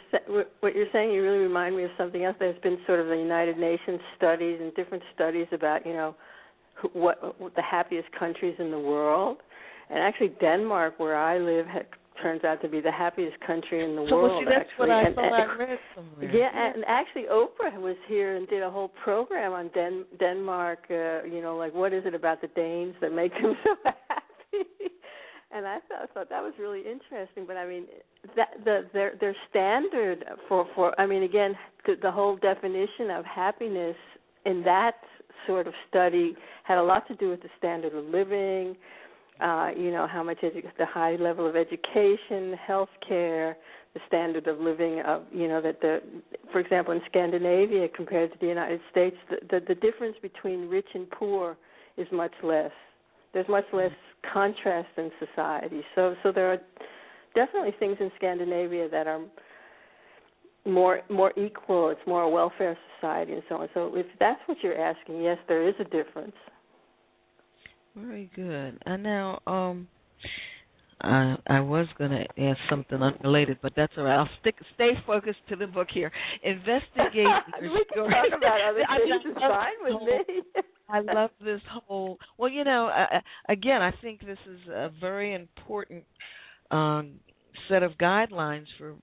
[0.60, 2.36] what you're saying, you really remind me of something else.
[2.38, 6.14] There's been sort of the United Nations studies and different studies about you know
[6.92, 9.38] what, what the happiest countries in the world,
[9.90, 11.86] and actually Denmark, where I live, had,
[12.22, 14.30] turns out to be the happiest country in the so, world.
[14.30, 14.88] Well, see, that's actually.
[14.88, 16.36] what I and, thought and, I read somewhere.
[16.36, 20.86] Yeah, and actually Oprah was here and did a whole program on Den- Denmark.
[20.90, 24.68] Uh, you know, like what is it about the Danes that makes them so happy?
[25.54, 27.44] And I thought, thought that was really interesting.
[27.46, 27.84] But I mean,
[28.36, 31.54] that the their their standard for for I mean, again,
[31.86, 33.96] the, the whole definition of happiness
[34.44, 34.96] in that
[35.46, 36.34] sort of study
[36.64, 38.76] had a lot to do with the standard of living.
[39.40, 43.56] Uh, you know how much edu- the high level of education, health care,
[43.94, 46.00] the standard of living of you know that the
[46.52, 50.88] for example in Scandinavia compared to the United States the the, the difference between rich
[50.94, 51.56] and poor
[51.96, 52.72] is much less
[53.32, 53.92] there's much less
[54.32, 56.58] contrast in society so so there are
[57.34, 59.20] definitely things in Scandinavia that are
[60.66, 64.58] more more equal it's more a welfare society and so on so if that's what
[64.62, 66.34] you're asking yes there is a difference
[67.96, 69.86] very good and now um
[71.00, 74.16] I I was going to ask something unrelated, but that's all right.
[74.16, 76.10] I'll stick stay focused to the book here.
[76.42, 77.26] Investigate
[77.60, 79.22] we can talk about other things.
[79.26, 80.02] It's fine with
[80.56, 80.62] me.
[80.88, 82.18] I love this whole.
[82.38, 86.04] Well, you know, uh, again, I think this is a very important
[86.70, 87.14] um,
[87.68, 88.94] set of guidelines for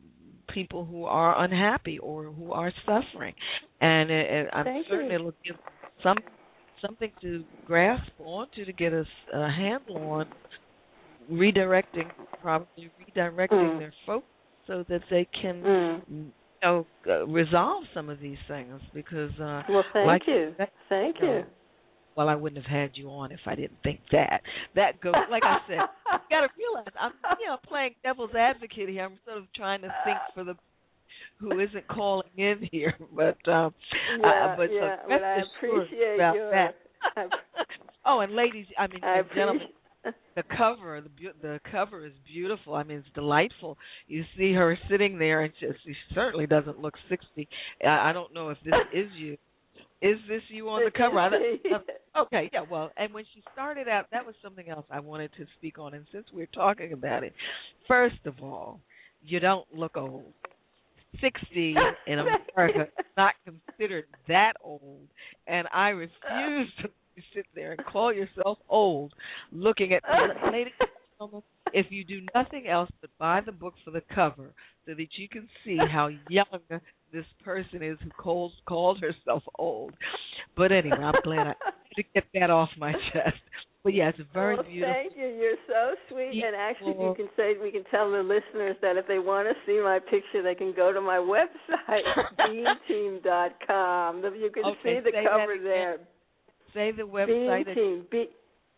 [0.49, 3.33] people who are unhappy or who are suffering,
[3.79, 5.15] and it, it, I'm Thank certain you.
[5.15, 5.55] it'll give
[6.03, 6.17] some
[6.85, 10.27] something to grasp onto to get us a handle on
[11.31, 13.79] redirecting, probably redirecting Mm.
[13.79, 14.27] their focus
[14.67, 16.01] so that they can, Mm.
[16.09, 16.31] you
[16.63, 19.31] know, uh, resolve some of these things because.
[19.39, 20.55] Uh, Well, thank like you.
[20.89, 21.27] Thank you you.
[21.27, 21.45] know,
[22.15, 24.41] well, I wouldn't have had you on if I didn't think that.
[24.75, 25.79] That goes, like I said,
[26.11, 29.05] you got to realize I'm, you know, playing devil's advocate here.
[29.05, 30.55] I'm sort of trying to think for the
[31.37, 33.73] who isn't calling in here, but um,
[34.19, 36.51] Yeah, uh, but yeah, so but I appreciate about your.
[36.51, 36.75] that.
[37.17, 37.25] I,
[38.03, 39.67] Oh, and ladies, I mean, I gentlemen,
[40.35, 45.19] the cover the the cover is beautiful i mean it's delightful you see her sitting
[45.19, 47.47] there and she, she certainly doesn't look sixty
[47.85, 49.37] I, I don't know if this is you
[50.01, 51.19] is this you on the cover?
[51.19, 54.67] I is don't- uh, okay yeah well and when she started out that was something
[54.69, 57.33] else i wanted to speak on and since we're talking about it
[57.87, 58.79] first of all
[59.23, 60.33] you don't look old.
[61.21, 61.75] Sixty
[62.07, 65.07] in america is not considered that old
[65.47, 66.89] and i refuse to
[67.33, 69.13] sit there and call yourself old
[69.51, 70.03] looking at
[70.51, 70.73] ladies
[71.19, 71.43] gentlemen,
[71.73, 74.53] if you do nothing else but buy the book for the cover
[74.85, 76.45] so that you can see how young
[77.13, 79.93] this person is who calls called herself old.
[80.55, 81.53] But anyway, I'm glad I
[81.95, 83.37] to get that off my chest.
[83.83, 84.93] But yeah, it's very well, beautiful.
[84.93, 85.25] Thank you.
[85.27, 86.43] You're so sweet.
[86.45, 89.55] And actually, you can say we can tell the listeners that if they want to
[89.65, 92.03] see my picture, they can go to my website,
[92.37, 94.23] beamteam.com.
[94.35, 95.97] You can Okay, see the cover there.
[96.73, 97.67] Say the Beam website.
[97.67, 98.05] and- Team.
[98.11, 98.25] B,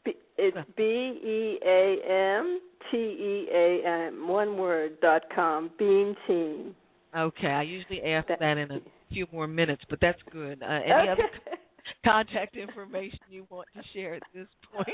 [0.06, 0.66] B, it's uh-huh.
[0.76, 2.60] B E A M
[2.92, 4.28] T E A M.
[4.28, 5.00] One word.
[5.02, 5.70] dot com.
[5.78, 6.76] Beam Team.
[7.16, 10.62] Okay, I usually ask That- that in a few more minutes, but that's good.
[10.64, 11.30] Uh, any other
[12.06, 14.88] contact information you want to share at this point?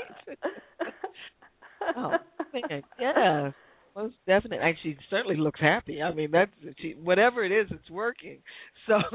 [1.96, 2.18] oh,
[2.52, 3.50] man, yeah,
[3.96, 4.66] most definitely.
[4.66, 6.02] And she certainly looks happy.
[6.02, 8.38] I mean, that's she, whatever it is, it's working.
[8.86, 9.00] So.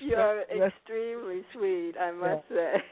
[0.00, 2.82] You're extremely sweet, I must say.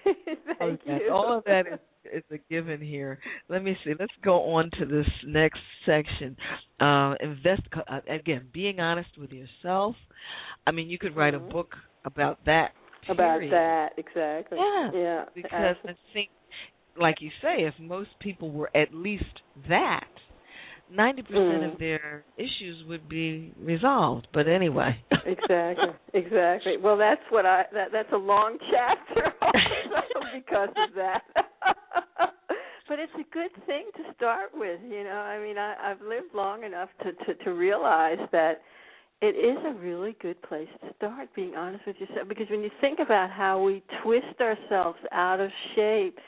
[0.59, 1.13] Thank Okay, you.
[1.13, 1.79] All of that is,
[2.13, 3.19] is a given here.
[3.49, 3.95] Let me see.
[3.99, 6.37] Let's go on to this next section.
[6.81, 8.49] Uh, invest uh, again.
[8.53, 9.97] Being honest with yourself.
[10.67, 11.49] I mean, you could write Mhm.
[11.49, 12.73] a book about that.
[13.09, 14.59] About that, exactly.
[14.59, 15.25] Yeah, Yeah.
[15.35, 16.31] Because I think,
[16.97, 20.09] like you say, if most people were at least that,
[20.91, 21.73] ninety percent Mm.
[21.73, 24.27] of their issues would be resolved.
[24.33, 25.03] But anyway.
[25.25, 26.77] exactly, exactly.
[26.77, 27.67] Well, that's what I.
[27.73, 31.23] That that's a long chapter also because of that.
[32.89, 34.81] But it's a good thing to start with.
[34.89, 38.63] You know, I mean, I, I've lived long enough to, to to realize that
[39.21, 42.29] it is a really good place to start being honest with yourself.
[42.29, 46.19] Because when you think about how we twist ourselves out of shape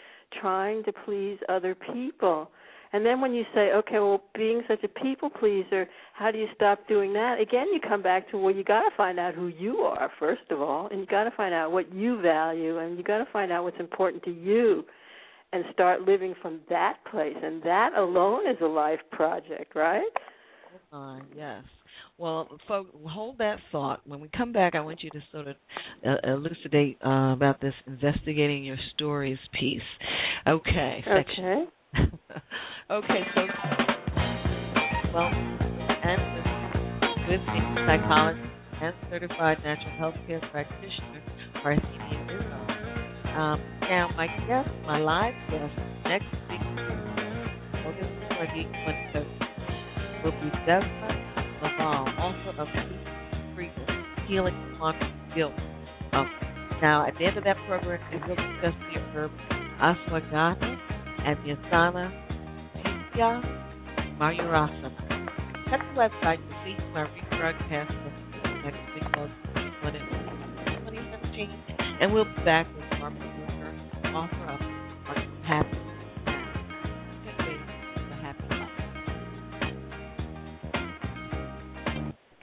[0.41, 2.51] trying to please other people.
[2.93, 6.49] And then when you say, okay, well, being such a people pleaser, how do you
[6.57, 7.41] stop doing that?
[7.41, 10.43] Again, you come back to, well, you got to find out who you are, first
[10.51, 13.27] of all, and you got to find out what you value, and you got to
[13.33, 14.85] find out what's important to you,
[15.53, 17.37] and start living from that place.
[17.43, 20.11] And that alone is a life project, right?
[20.93, 21.63] Uh, yes.
[22.19, 24.01] Well, folks, hold that thought.
[24.07, 25.57] When we come back, I want you to sort of
[26.07, 29.81] uh, elucidate uh, about this investigating your stories piece.
[30.47, 31.03] Okay.
[31.07, 31.45] Section.
[31.45, 32.05] Okay.
[32.91, 33.23] okay.
[33.35, 33.47] So,
[35.15, 35.31] well,
[36.03, 36.37] and
[37.29, 37.41] with
[37.87, 38.51] psychologist
[38.83, 41.23] and certified natural health care practitioner,
[41.63, 42.70] Parthenia.
[43.37, 45.73] Um, now, my guest, my live guest
[46.05, 46.61] next week,
[47.87, 49.25] August 20, 2013,
[50.25, 51.19] will be Desmond
[51.63, 52.67] Laval, also of
[53.55, 53.87] Freedom,
[54.27, 55.55] Healing Quantum Guilt.
[56.13, 56.29] Um,
[56.83, 59.31] now, at the end of that program, we will discuss the herb
[59.81, 60.77] ashwagandha
[61.25, 62.11] and the asana
[62.83, 63.31] Tithya
[64.19, 64.91] Mayurasana.
[65.71, 68.75] Check the website to see my rebroadcast next week, it
[69.23, 71.51] 2017,
[72.01, 72.67] and we'll be back
[73.03, 73.13] of
[75.43, 75.79] Happy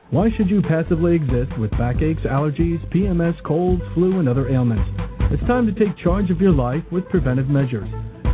[0.10, 4.90] Why should you passively exist with backaches, allergies, PMS, colds, flu, and other ailments?
[5.32, 7.90] It's time to take charge of your life with preventive measures.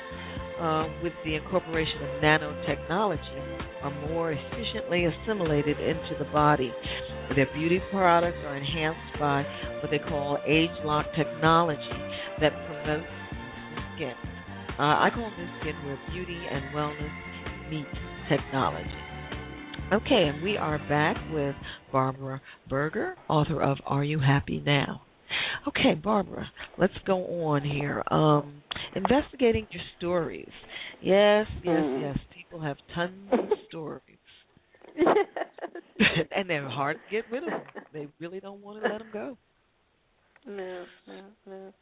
[0.60, 6.72] uh, with the incorporation of nanotechnology, are more efficiently assimilated into the body.
[7.34, 9.44] Their beauty products are enhanced by
[9.80, 11.80] what they call age lock technology
[12.40, 13.08] that promotes
[13.94, 14.14] skin.
[14.78, 17.86] Uh, I call this skin where beauty and wellness meet
[18.28, 18.90] technology.
[19.92, 21.54] Okay, and we are back with
[21.90, 25.02] Barbara Berger, author of Are You Happy Now?
[25.68, 28.02] Okay, Barbara, let's go on here.
[28.10, 28.62] Um,
[28.94, 30.50] investigating your stories.
[31.00, 32.00] Yes, yes, mm.
[32.00, 32.18] yes
[32.52, 34.18] people have tons of stories.
[36.36, 37.62] and they're hard to get rid of them.
[37.92, 39.38] They really don't want to let them go.
[40.46, 41.72] No, no, no.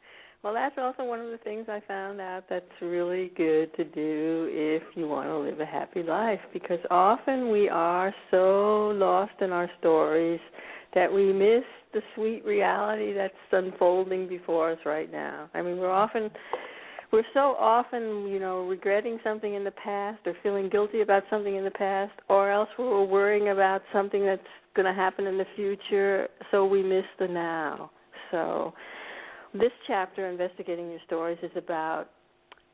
[0.43, 4.47] Well, that's also one of the things I found out that's really good to do
[4.51, 9.51] if you want to live a happy life because often we are so lost in
[9.51, 10.39] our stories
[10.95, 11.63] that we miss
[11.93, 15.49] the sweet reality that's unfolding before us right now.
[15.53, 16.31] I mean, we're often
[17.11, 21.55] we're so often, you know, regretting something in the past or feeling guilty about something
[21.55, 24.41] in the past, or else we're worrying about something that's
[24.75, 27.91] going to happen in the future, so we miss the now.
[28.31, 28.73] So,
[29.53, 32.07] this chapter, Investigating Your Stories, is about,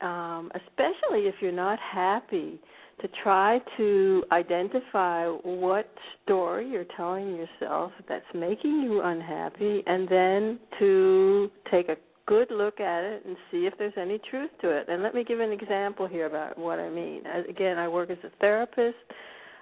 [0.01, 2.59] um, especially if you're not happy,
[3.01, 5.89] to try to identify what
[6.23, 11.95] story you're telling yourself that's making you unhappy, and then to take a
[12.27, 14.87] good look at it and see if there's any truth to it.
[14.89, 17.23] And let me give an example here about what I mean.
[17.49, 18.97] Again, I work as a therapist,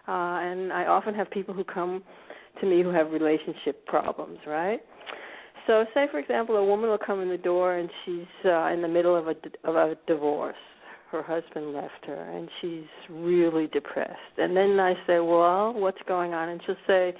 [0.07, 0.11] uh,
[0.41, 2.03] and I often have people who come
[2.59, 4.80] to me who have relationship problems, right?
[5.68, 8.82] So, say for example, a woman will come in the door and she's uh, in
[8.82, 10.55] the middle of a of a divorce.
[11.11, 14.38] Her husband left her, and she's really depressed.
[14.38, 17.13] And then I say, "Well, what's going on?" And she'll say,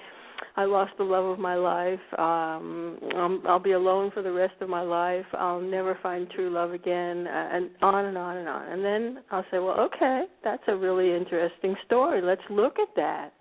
[0.58, 2.00] I lost the love of my life.
[2.18, 5.26] Um, I'm, I'll be alone for the rest of my life.
[5.34, 8.72] I'll never find true love again, uh, and on and on and on.
[8.72, 12.22] And then I'll say, well, okay, that's a really interesting story.
[12.22, 13.34] Let's look at that.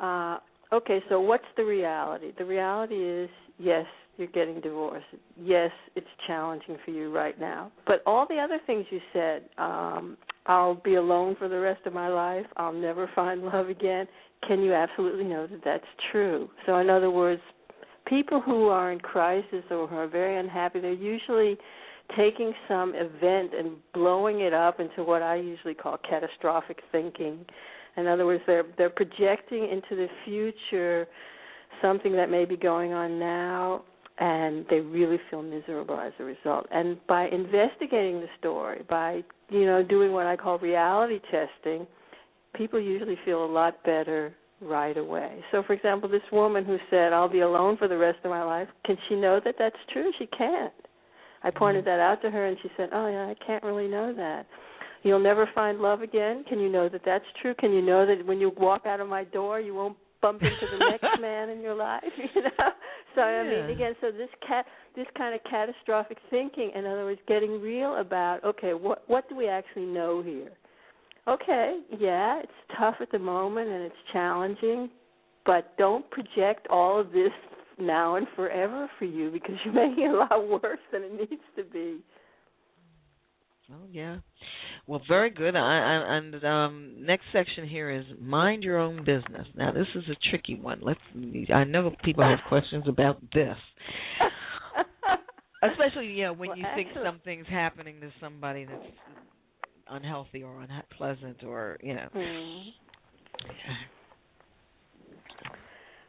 [0.00, 0.38] Uh,
[0.72, 2.32] okay, so what's the reality?
[2.36, 3.86] The reality is, yes,
[4.16, 5.06] you're getting divorced.
[5.40, 7.70] Yes, it's challenging for you right now.
[7.86, 11.92] But all the other things you said, um, I'll be alone for the rest of
[11.92, 12.46] my life.
[12.56, 14.06] I'll never find love again
[14.46, 16.48] can you absolutely know that that's true?
[16.66, 17.42] So, in other words,
[18.06, 21.56] people who are in crisis or who are very unhappy, they're usually
[22.16, 27.44] taking some event and blowing it up into what I usually call catastrophic thinking.
[27.96, 31.06] In other words, they're they're projecting into the future
[31.82, 33.82] something that may be going on now
[34.20, 36.66] and they really feel miserable as a result.
[36.72, 41.86] And by investigating the story, by you know doing what I call reality testing,
[42.58, 45.42] people usually feel a lot better right away.
[45.52, 48.42] So, for example, this woman who said, "I'll be alone for the rest of my
[48.42, 50.12] life," can she know that that's true?
[50.18, 50.72] She can't.
[51.42, 51.98] I pointed mm-hmm.
[51.98, 54.46] that out to her, and she said, "Oh yeah, I can't really know that."
[55.04, 56.44] You'll never find love again.
[56.48, 57.54] Can you know that that's true?
[57.54, 60.66] Can you know that when you walk out of my door, you won't bump into
[60.72, 62.02] the next man in your life?
[62.34, 62.70] You know.
[63.14, 63.40] So yeah.
[63.40, 67.60] I mean, again, so this cat, this kind of catastrophic thinking, in other words, getting
[67.60, 70.50] real about, okay, what what do we actually know here?
[71.28, 74.88] Okay, yeah, it's tough at the moment and it's challenging,
[75.44, 77.32] but don't project all of this
[77.78, 81.42] now and forever for you because you're making it a lot worse than it needs
[81.56, 81.98] to be.
[83.70, 84.16] Oh yeah,
[84.86, 85.54] well, very good.
[85.54, 89.46] I, I, and um, next section here is mind your own business.
[89.54, 90.80] Now, this is a tricky one.
[90.80, 91.00] Let's.
[91.52, 93.56] I know people have questions about this,
[95.62, 98.86] especially you know when well, you actually, think something's happening to somebody that's
[99.90, 102.08] unhealthy or unpleasant or you know.
[102.14, 102.64] Mm.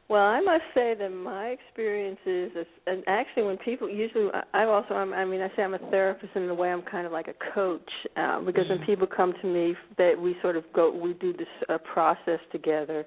[0.10, 2.52] Well, I must say that my experience is,
[2.88, 6.36] and actually, when people usually, I also, I'm, I mean, I say I'm a therapist
[6.36, 6.72] in a way.
[6.72, 8.80] I'm kind of like a coach uh, because mm-hmm.
[8.80, 12.40] when people come to me, that we sort of go, we do this uh, process
[12.52, 13.06] together,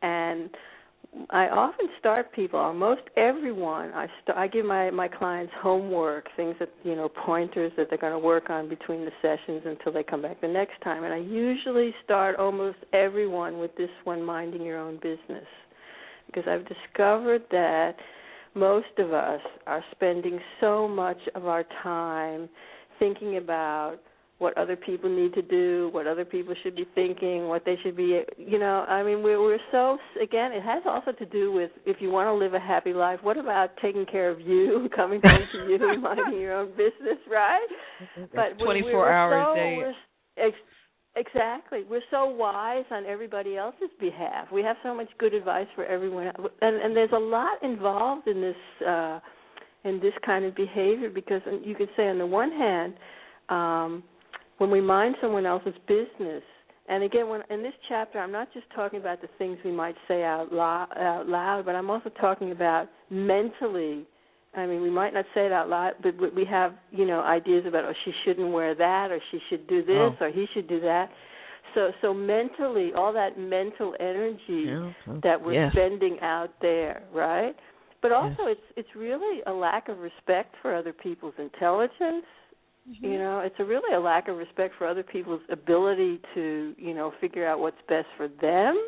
[0.00, 0.48] and
[1.30, 3.92] I often start people, almost everyone.
[3.92, 7.98] I st- I give my my clients homework, things that you know, pointers that they're
[7.98, 11.04] going to work on between the sessions until they come back the next time.
[11.04, 15.46] And I usually start almost everyone with this one: minding your own business
[16.26, 17.96] because I've discovered that
[18.54, 22.48] most of us are spending so much of our time
[22.98, 23.98] thinking about
[24.38, 27.96] what other people need to do, what other people should be thinking, what they should
[27.96, 31.70] be, you know, I mean we're we're so again, it has also to do with
[31.86, 35.20] if you want to live a happy life, what about taking care of you, coming
[35.24, 37.66] home to you, minding your own business, right?
[38.34, 39.76] But 24 we're, we're hours so, a day.
[39.76, 40.52] We're,
[41.16, 41.82] Exactly.
[41.88, 44.46] We're so wise on everybody else's behalf.
[44.52, 46.30] We have so much good advice for everyone,
[46.60, 49.18] and and there's a lot involved in this uh,
[49.84, 52.94] in this kind of behavior because you could say on the one hand,
[53.48, 54.04] um,
[54.58, 56.42] when we mind someone else's business,
[56.88, 59.96] and again, when in this chapter, I'm not just talking about the things we might
[60.06, 64.06] say out loud, out loud but I'm also talking about mentally
[64.54, 67.64] I mean, we might not say it out loud, but we have, you know, ideas
[67.66, 70.24] about, oh, she shouldn't wear that, or she should do this, oh.
[70.24, 71.10] or he should do that.
[71.74, 74.92] So, so mentally, all that mental energy yeah.
[75.22, 75.72] that we're yes.
[75.72, 77.54] spending out there, right?
[78.00, 78.56] But also, yes.
[78.56, 82.24] it's it's really a lack of respect for other people's intelligence.
[82.88, 83.04] Mm-hmm.
[83.04, 86.94] You know, it's a really a lack of respect for other people's ability to, you
[86.94, 88.82] know, figure out what's best for them.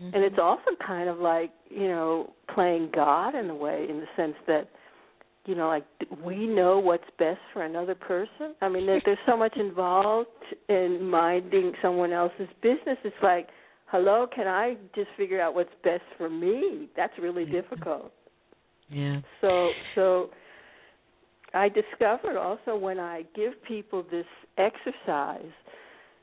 [0.00, 0.14] Mm-hmm.
[0.14, 4.06] And it's also kind of like, you know, playing God in a way, in the
[4.16, 4.68] sense that
[5.48, 5.86] you know, like
[6.22, 8.54] we know what's best for another person.
[8.60, 10.28] I mean, there, there's so much involved
[10.68, 12.98] in minding someone else's business.
[13.02, 13.48] It's like,
[13.86, 16.90] hello, can I just figure out what's best for me?
[16.96, 18.12] That's really difficult.
[18.90, 19.20] Yeah.
[19.40, 20.30] So, so
[21.54, 24.26] I discovered also when I give people this
[24.58, 25.50] exercise,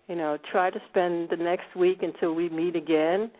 [0.08, 3.32] you know, try to spend the next week until we meet again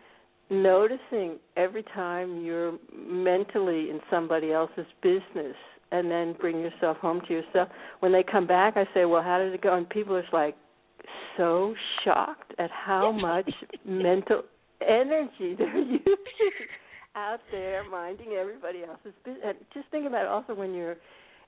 [0.50, 5.56] noticing every time you're mentally in somebody else's business
[5.92, 7.68] and then bring yourself home to yourself.
[8.00, 10.56] When they come back, I say, "Well, how did it go?" And people are like
[11.36, 11.74] so
[12.04, 13.50] shocked at how much
[13.84, 14.42] mental
[14.80, 16.02] energy they're using
[17.14, 19.42] out there minding everybody else's business.
[19.44, 20.96] And just think about it also when you're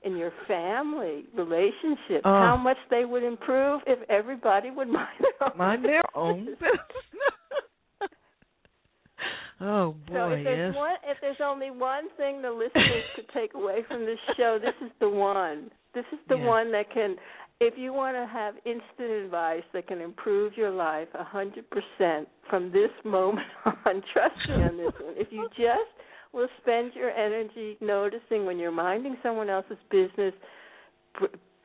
[0.03, 2.31] in your family relationships, oh.
[2.31, 6.59] how much they would improve if everybody would mind their own mind their own business.
[9.61, 10.77] Oh boy, so if there's yes.
[10.77, 14.73] one, if there's only one thing the listeners could take away from this show, this
[14.81, 15.69] is the one.
[15.93, 17.17] This is the one that can,
[17.59, 22.29] if you want to have instant advice that can improve your life a hundred percent
[22.49, 24.01] from this moment on.
[24.13, 25.15] Trust me on this one.
[25.17, 25.91] If you just
[26.33, 30.33] will spend your energy noticing when you're minding someone else's business,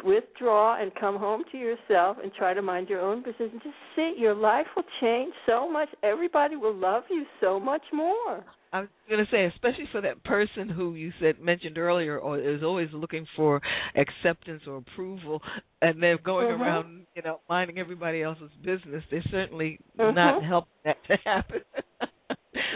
[0.04, 3.74] withdraw and come home to yourself and try to mind your own business and just
[3.96, 8.80] see your life will change so much everybody will love you so much more i
[8.80, 12.62] was going to say especially for that person who you said mentioned earlier or is
[12.62, 13.62] always looking for
[13.96, 15.40] acceptance or approval
[15.80, 16.62] and they're going mm-hmm.
[16.62, 20.14] around you know minding everybody else's business They're certainly mm-hmm.
[20.14, 21.62] not help that to happen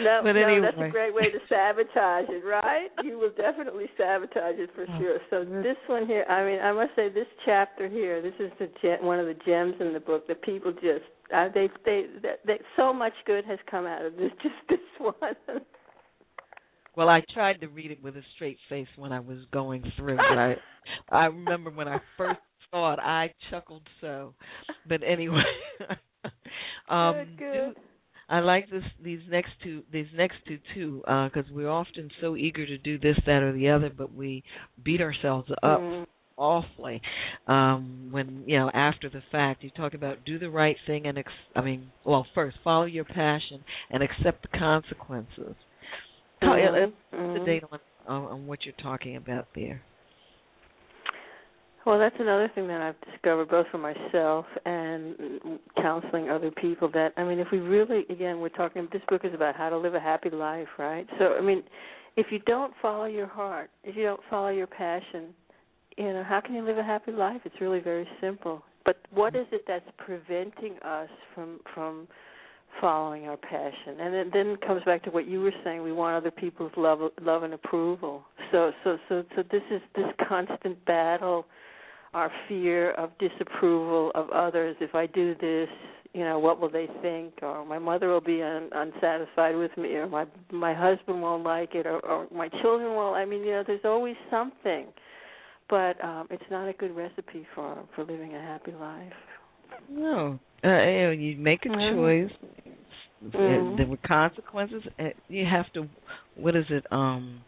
[0.03, 0.61] No, but no, anyway.
[0.71, 2.89] that's a great way to sabotage it, right?
[3.05, 5.19] You will definitely sabotage it for Oh, sure.
[5.31, 8.71] So this one here, I mean, I must say, this chapter here, this is the
[8.83, 12.41] gem, one of the gems in the book that people just uh, they they that,
[12.47, 15.61] that so much good has come out of this, just this one.
[16.97, 20.17] Well, I tried to read it with a straight face when I was going through,
[20.17, 20.57] but I
[21.11, 22.41] I remember when I first
[22.71, 24.35] saw it, I chuckled so.
[24.89, 25.45] But anyway,
[26.89, 27.75] um, good, good.
[27.75, 27.81] do-
[28.29, 32.67] I like this these next two these next two too because we're often so eager
[32.67, 34.43] to do this that or the other, but we
[34.85, 36.07] beat ourselves up Mm.
[36.37, 37.03] awfully
[37.49, 41.19] um when you know after the fact you talk about do the right thing and
[41.19, 45.55] ex- i mean well first follow your passion and accept the consequences
[46.41, 46.93] Tell- Mhm,
[47.35, 47.45] uh, mhm.
[47.45, 49.83] date on, on on what you're talking about there
[51.89, 55.41] Well, that's another thing that I've discovered both for myself and
[55.81, 56.91] counseling other people.
[56.93, 58.87] That I mean, if we really, again, we're talking.
[58.93, 61.07] This book is about how to live a happy life, right?
[61.19, 61.63] So, I mean,
[62.17, 65.29] if you don't follow your heart, if you don't follow your passion,
[65.97, 67.41] you know, how can you live a happy life?
[67.47, 68.63] It's really very simple.
[68.85, 72.07] But what is it that's preventing us from from
[72.83, 73.99] following our passion?
[73.99, 75.83] And it then comes back to what you were saying.
[75.83, 78.25] We want other people's love, love and approval.
[78.53, 81.47] So, so, so, so this is this constant battle
[82.15, 84.77] our fear of disapproval of others.
[84.81, 85.69] If I do this,
[86.15, 87.35] you know, what will they think?
[87.43, 91.75] Or my mother will be un, unsatisfied with me, or my my husband won't like
[91.75, 93.17] it, or, or my children won't.
[93.17, 94.87] I mean, you know, there's always something,
[95.69, 99.13] but um, it's not a good recipe for for living a happy life.
[99.91, 101.95] no uh, you, know, you make a Mhm.
[101.95, 102.39] choice
[103.35, 103.77] Mhm.
[103.77, 104.83] there were consequences
[105.29, 105.89] you have to
[106.37, 107.45] what is it um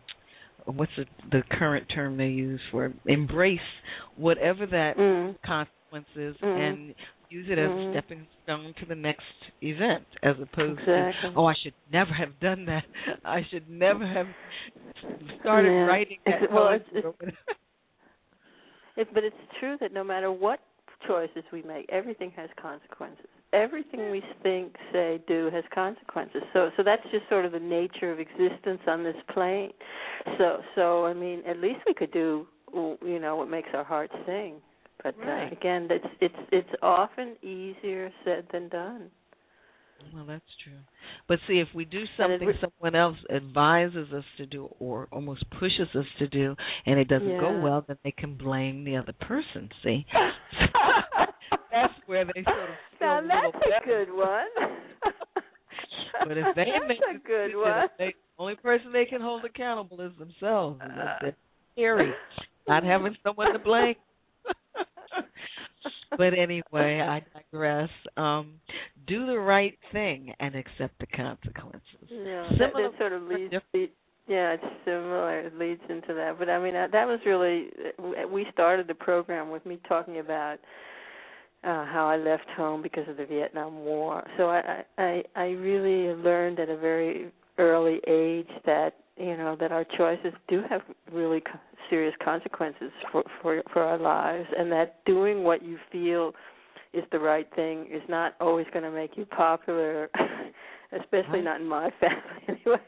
[0.66, 3.60] what's the the current term they use for embrace
[4.16, 5.36] whatever that Mm.
[6.16, 6.44] is Mhm.
[6.44, 6.94] and
[7.30, 7.92] use it as a Mhm.
[7.92, 9.24] stepping stone to the next
[9.62, 11.30] event as opposed Exactly.
[11.30, 12.84] to oh I should never have done that
[13.24, 14.28] I should never have
[15.40, 15.86] started Yeah.
[15.86, 17.36] writing that It's- well, poetry it's-
[18.96, 20.60] It, but it's true that no matter what
[21.06, 23.28] choices we make, everything has consequences.
[23.52, 26.42] Everything we think, say, do has consequences.
[26.52, 29.72] So, so that's just sort of the nature of existence on this plane.
[30.38, 34.14] So, so I mean, at least we could do, you know, what makes our hearts
[34.26, 34.56] sing.
[35.02, 35.52] But uh, Right.
[35.52, 39.10] again, that's it's it's often easier said than done.
[40.14, 40.78] Well, that's true.
[41.28, 45.44] But see, if we do something re- someone else advises us to do or almost
[45.58, 49.12] pushes us to do, and it doesn't go well, then they can blame the other
[49.20, 49.68] person.
[49.82, 50.06] See,
[51.72, 54.04] that's where they sort of feel now a that's little a better.
[54.04, 54.46] good one.
[56.26, 57.86] But if they that's make a good one.
[57.98, 60.78] they, the only person they can hold accountable is themselves.
[60.82, 61.34] And Uh, that's it.
[61.72, 62.12] scary.
[62.68, 63.94] Not having someone to blame.
[66.18, 67.88] but anyway, I digress.
[68.16, 68.54] Um,
[69.06, 71.82] do the right thing and accept the consequences.
[72.10, 73.50] Yeah, that, Similar that sort of but leads.
[73.52, 73.64] different.
[73.74, 73.90] lead-
[74.28, 75.40] yeah, it's similar.
[75.40, 76.38] It leads into that.
[76.38, 77.68] But I mean, uh, that was really.
[78.30, 80.58] We started the program with me talking about
[81.64, 84.26] uh, how I left home because of the Vietnam War.
[84.36, 89.70] So I, I, I really learned at a very early age that you know that
[89.70, 90.80] our choices do have
[91.12, 91.58] really co-
[91.90, 96.32] serious consequences for for for our lives, and that doing what you feel
[96.92, 100.10] is the right thing is not always going to make you popular,
[101.00, 101.44] especially Right.
[101.44, 102.80] not in my family anyway.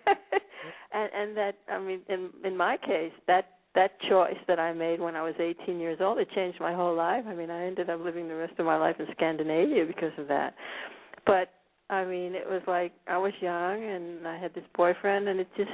[0.92, 5.00] and and that I mean, in in my case, that that choice that I made
[5.00, 7.24] when I was 18 years old, it changed my whole life.
[7.26, 10.28] I mean, I ended up living the rest of my life in Scandinavia because of
[10.28, 10.54] that.
[11.26, 11.52] But
[11.88, 15.48] I mean, it was like I was young and I had this boyfriend, and it
[15.56, 15.70] just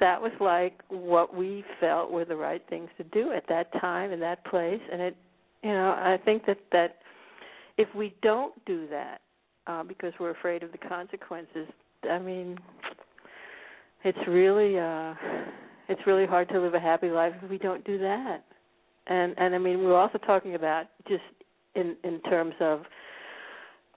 [0.00, 4.12] that was like what we felt were the right things to do at that time
[4.12, 5.16] in that place, and it,
[5.62, 6.96] you know, I think that that
[7.76, 9.20] if we don't do that
[9.66, 11.66] uh, because we're afraid of the consequences,
[12.08, 12.58] I mean,
[14.04, 15.14] it's really uh,
[15.88, 18.44] it's really hard to live a happy life if we don't do that.
[19.06, 21.22] And and I mean, we're also talking about just
[21.74, 22.82] in in terms of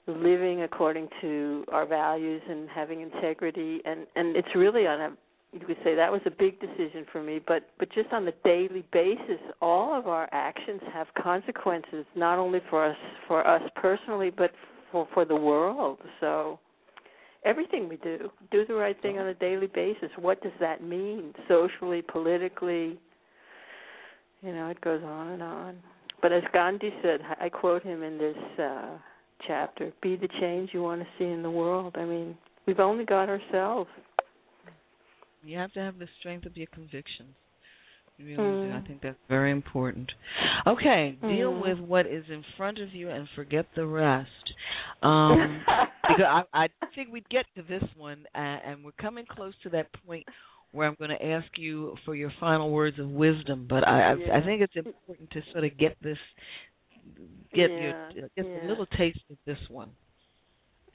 [0.07, 5.11] living according to our values and having integrity and and it's really on a
[5.53, 8.33] you could say that was a big decision for me but but just on the
[8.43, 14.31] daily basis all of our actions have consequences not only for us for us personally
[14.35, 14.51] but
[14.91, 16.59] for for the world so
[17.45, 20.09] everything we do do the right thing on a daily basis.
[20.17, 22.99] What does that mean socially politically?
[24.41, 25.77] You know it goes on and on.
[26.21, 28.97] But as gandhi said i quote him in this uh
[29.47, 31.95] chapter be the change you want to see in the world.
[31.97, 33.89] I mean we've only got ourselves.
[35.43, 37.33] You have to have the strength of your convictions.
[38.21, 38.71] Really mm.
[38.71, 38.77] do.
[38.77, 40.11] I think that's very important.
[40.67, 41.35] Okay, mm.
[41.35, 44.53] deal with what is in front of you and forget the rest.
[45.01, 45.63] Um,
[46.07, 49.69] because I, I think we'd get to this one, uh, and we're coming close to
[49.69, 50.25] that point
[50.71, 53.67] where I'm going to ask you for your final words of wisdom.
[53.69, 54.37] But I, yeah.
[54.37, 56.17] I, think it's important to sort of get this,
[57.53, 57.79] get yeah.
[58.13, 58.65] your, get yeah.
[58.65, 59.89] a little taste of this one.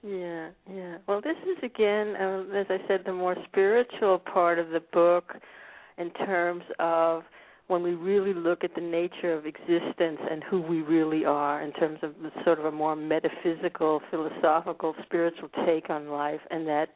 [0.02, 0.98] Yeah, yeah.
[1.06, 5.34] Well, this is again, um, as I said, the more spiritual part of the book
[5.98, 7.22] in terms of
[7.68, 11.72] when we really look at the nature of existence and who we really are in
[11.72, 16.90] terms of sort of a more metaphysical, philosophical, spiritual take on life, and that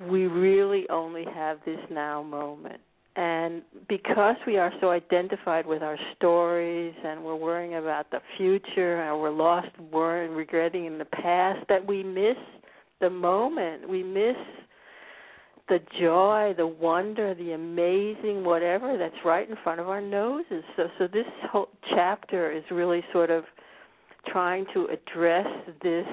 [0.00, 2.80] we really only have this now moment.
[3.14, 9.02] And because we are so identified with our stories and we're worrying about the future
[9.02, 12.38] and we're lost worrying, regretting in the past, that we miss
[13.00, 13.86] the moment.
[13.86, 14.36] We miss
[15.68, 20.64] the joy, the wonder, the amazing whatever that's right in front of our noses.
[20.76, 23.44] So so this whole chapter is really sort of
[24.26, 25.46] trying to address
[25.82, 26.06] this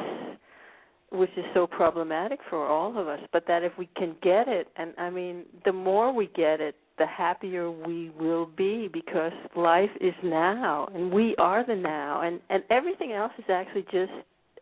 [1.11, 4.67] which is so problematic for all of us, but that if we can get it
[4.77, 9.89] and I mean the more we get it, the happier we will be because life
[9.99, 14.11] is now and we are the now and and everything else is actually just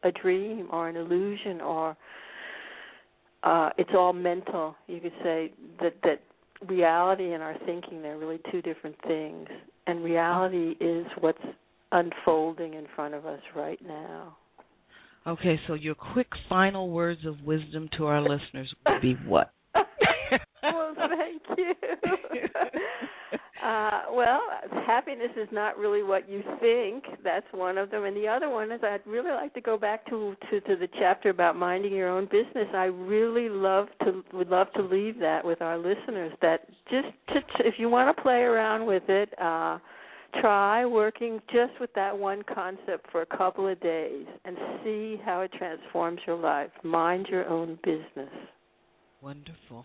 [0.04, 1.98] a dream or an illusion or
[3.48, 4.76] uh, it's all mental.
[4.88, 6.22] You could say that that
[6.68, 9.48] reality and our thinking they're really two different things,
[9.86, 11.42] and reality is what's
[11.94, 14.36] unfolding in front of us right now.
[15.26, 19.54] Okay, so your quick final words of wisdom to our listeners would be what?
[20.64, 21.74] well, thank you.
[23.64, 24.42] Uh, well,
[24.86, 27.04] happiness is not really what you think.
[27.24, 30.06] That's one of them, and the other one is I'd really like to go back
[30.10, 32.68] to to, to the chapter about minding your own business.
[32.74, 36.34] I really love to would love to leave that with our listeners.
[36.42, 39.80] That just to, if you want to play around with it, uh,
[40.40, 45.42] try working just with that one concept for a couple of days and see how
[45.42, 46.70] it transforms your life.
[46.84, 48.30] Mind your own business.
[49.22, 49.84] Wonderful.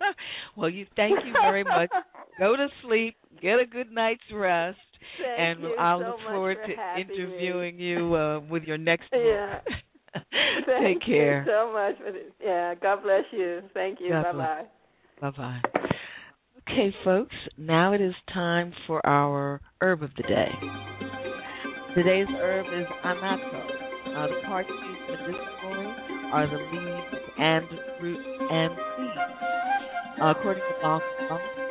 [0.56, 1.90] well, you thank you very much.
[2.38, 4.78] Go to sleep, get a good night's rest,
[5.22, 7.84] thank and I'll so look forward to interviewing me.
[7.84, 9.20] you uh, with your next book.
[9.24, 9.60] Yeah.
[10.80, 11.44] Take care.
[11.44, 12.14] You so much.
[12.42, 12.74] Yeah.
[12.76, 13.60] God bless you.
[13.74, 14.10] Thank you.
[14.10, 14.62] Bye bye.
[15.20, 15.60] Bye bye.
[16.70, 17.34] Okay, folks.
[17.56, 20.50] Now it is time for our herb of the day.
[21.94, 23.88] Today's herb is annatto.
[24.14, 25.94] Uh, the parts used medicinally
[26.32, 27.66] are the leaves and
[28.02, 29.38] roots and seeds.
[30.20, 31.02] Uh, according to Balch,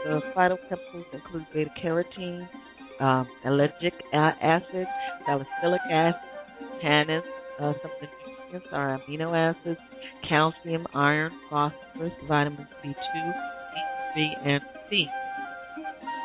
[0.06, 2.48] the phytochemicals include beta carotene,
[3.02, 4.88] um, ellagic acid,
[5.26, 6.22] salicylic acid,
[6.82, 7.24] tannins.
[7.60, 9.80] Uh, some of the nutrients are amino acids,
[10.30, 12.96] calcium, iron, phosphorus, vitamins B2,
[14.16, 15.08] B3, and C.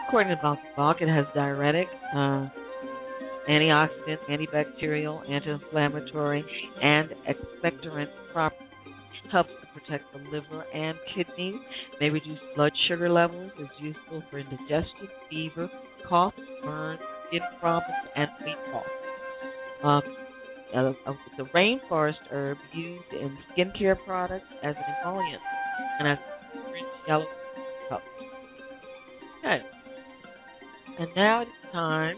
[0.07, 2.47] According to Balch, it has diuretic, uh,
[3.49, 6.45] antioxidant, antibacterial, anti-inflammatory,
[6.81, 8.69] and expectorant properties.
[9.33, 11.61] Helps protect the liver and kidneys.
[12.01, 13.51] May reduce blood sugar levels.
[13.61, 15.71] Is useful for indigestion, fever,
[16.09, 18.87] cough, burns, skin problems, and weight loss.
[19.85, 20.03] Um,
[20.75, 25.43] uh, the rainforest herb used in skincare products as an emollient
[25.99, 27.27] and as a yellow
[27.89, 28.03] cup.
[29.45, 29.61] Okay.
[30.99, 32.17] And now it's time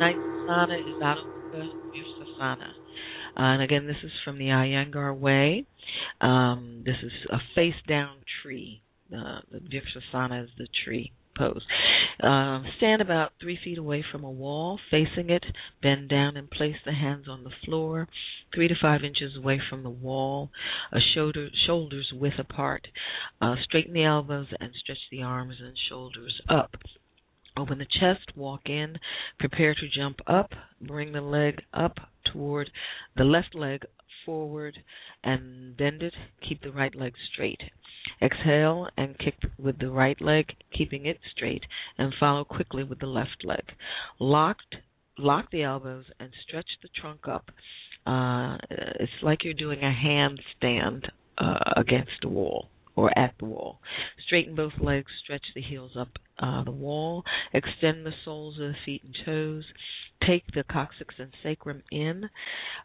[0.00, 0.16] Night
[0.46, 1.68] Sana is out of the
[2.38, 2.69] Sana.
[3.40, 5.64] And again, this is from the Iyengar Way.
[6.20, 8.82] Um, this is a face down tree.
[9.10, 11.62] Uh, the Vrikshasana is the tree pose.
[12.22, 15.46] Uh, stand about three feet away from a wall, facing it.
[15.80, 18.08] Bend down and place the hands on the floor,
[18.54, 20.50] three to five inches away from the wall,
[20.92, 22.88] uh, shoulder, shoulders width apart.
[23.40, 26.76] Uh, straighten the elbows and stretch the arms and shoulders up.
[27.60, 28.98] Open the chest, walk in,
[29.38, 30.50] prepare to jump up,
[30.80, 32.70] bring the leg up toward
[33.18, 33.84] the left leg
[34.24, 34.78] forward
[35.24, 36.14] and bend it.
[36.40, 37.60] Keep the right leg straight.
[38.22, 41.64] Exhale and kick with the right leg, keeping it straight,
[41.98, 43.72] and follow quickly with the left leg.
[44.18, 44.76] Locked,
[45.18, 47.50] lock the elbows and stretch the trunk up.
[48.06, 52.70] Uh, it's like you're doing a handstand uh, against a wall
[53.00, 53.80] or at the wall.
[54.26, 57.24] Straighten both legs, stretch the heels up uh, the wall,
[57.54, 59.64] extend the soles of the feet and toes,
[60.22, 62.28] take the coccyx and sacrum in,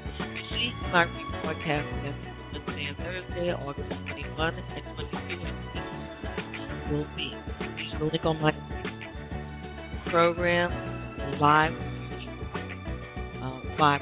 [0.52, 5.58] See my rebroadcast Wednesday and Thursday, August 21 and 22
[6.92, 7.34] will be.
[7.78, 8.52] Use the link on my
[10.10, 11.74] program, live,
[13.42, 14.02] uh, live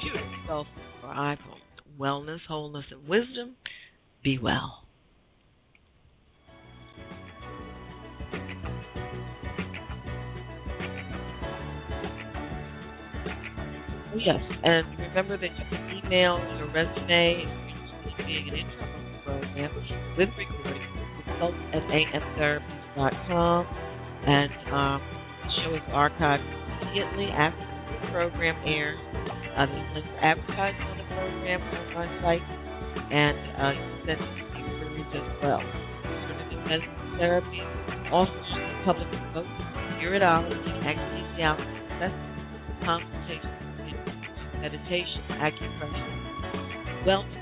[0.00, 0.66] computer, or
[1.04, 1.38] iPhone.
[1.98, 3.54] Wellness, wholeness, and wisdom.
[4.24, 4.84] Be well.
[14.14, 17.46] Oh, yes, and remember that you can email your resume
[18.26, 18.86] being an intro
[19.24, 19.74] program
[20.18, 20.82] with recording
[21.72, 23.66] at amtherapies.com
[24.26, 25.11] and um,
[25.56, 26.44] show is archived
[26.82, 28.98] immediately after the program airs.
[29.56, 32.42] Uh, there's links advertising on the program on my site
[33.12, 34.20] and uh, you can send
[34.56, 35.60] inquiries as well.
[35.60, 37.60] Alternative medicine therapy,
[38.10, 38.32] also
[38.84, 39.46] public remote,
[40.00, 41.56] iridology, anesthesia,
[42.84, 43.50] consultation,
[44.60, 47.41] meditation, acupressure, wellness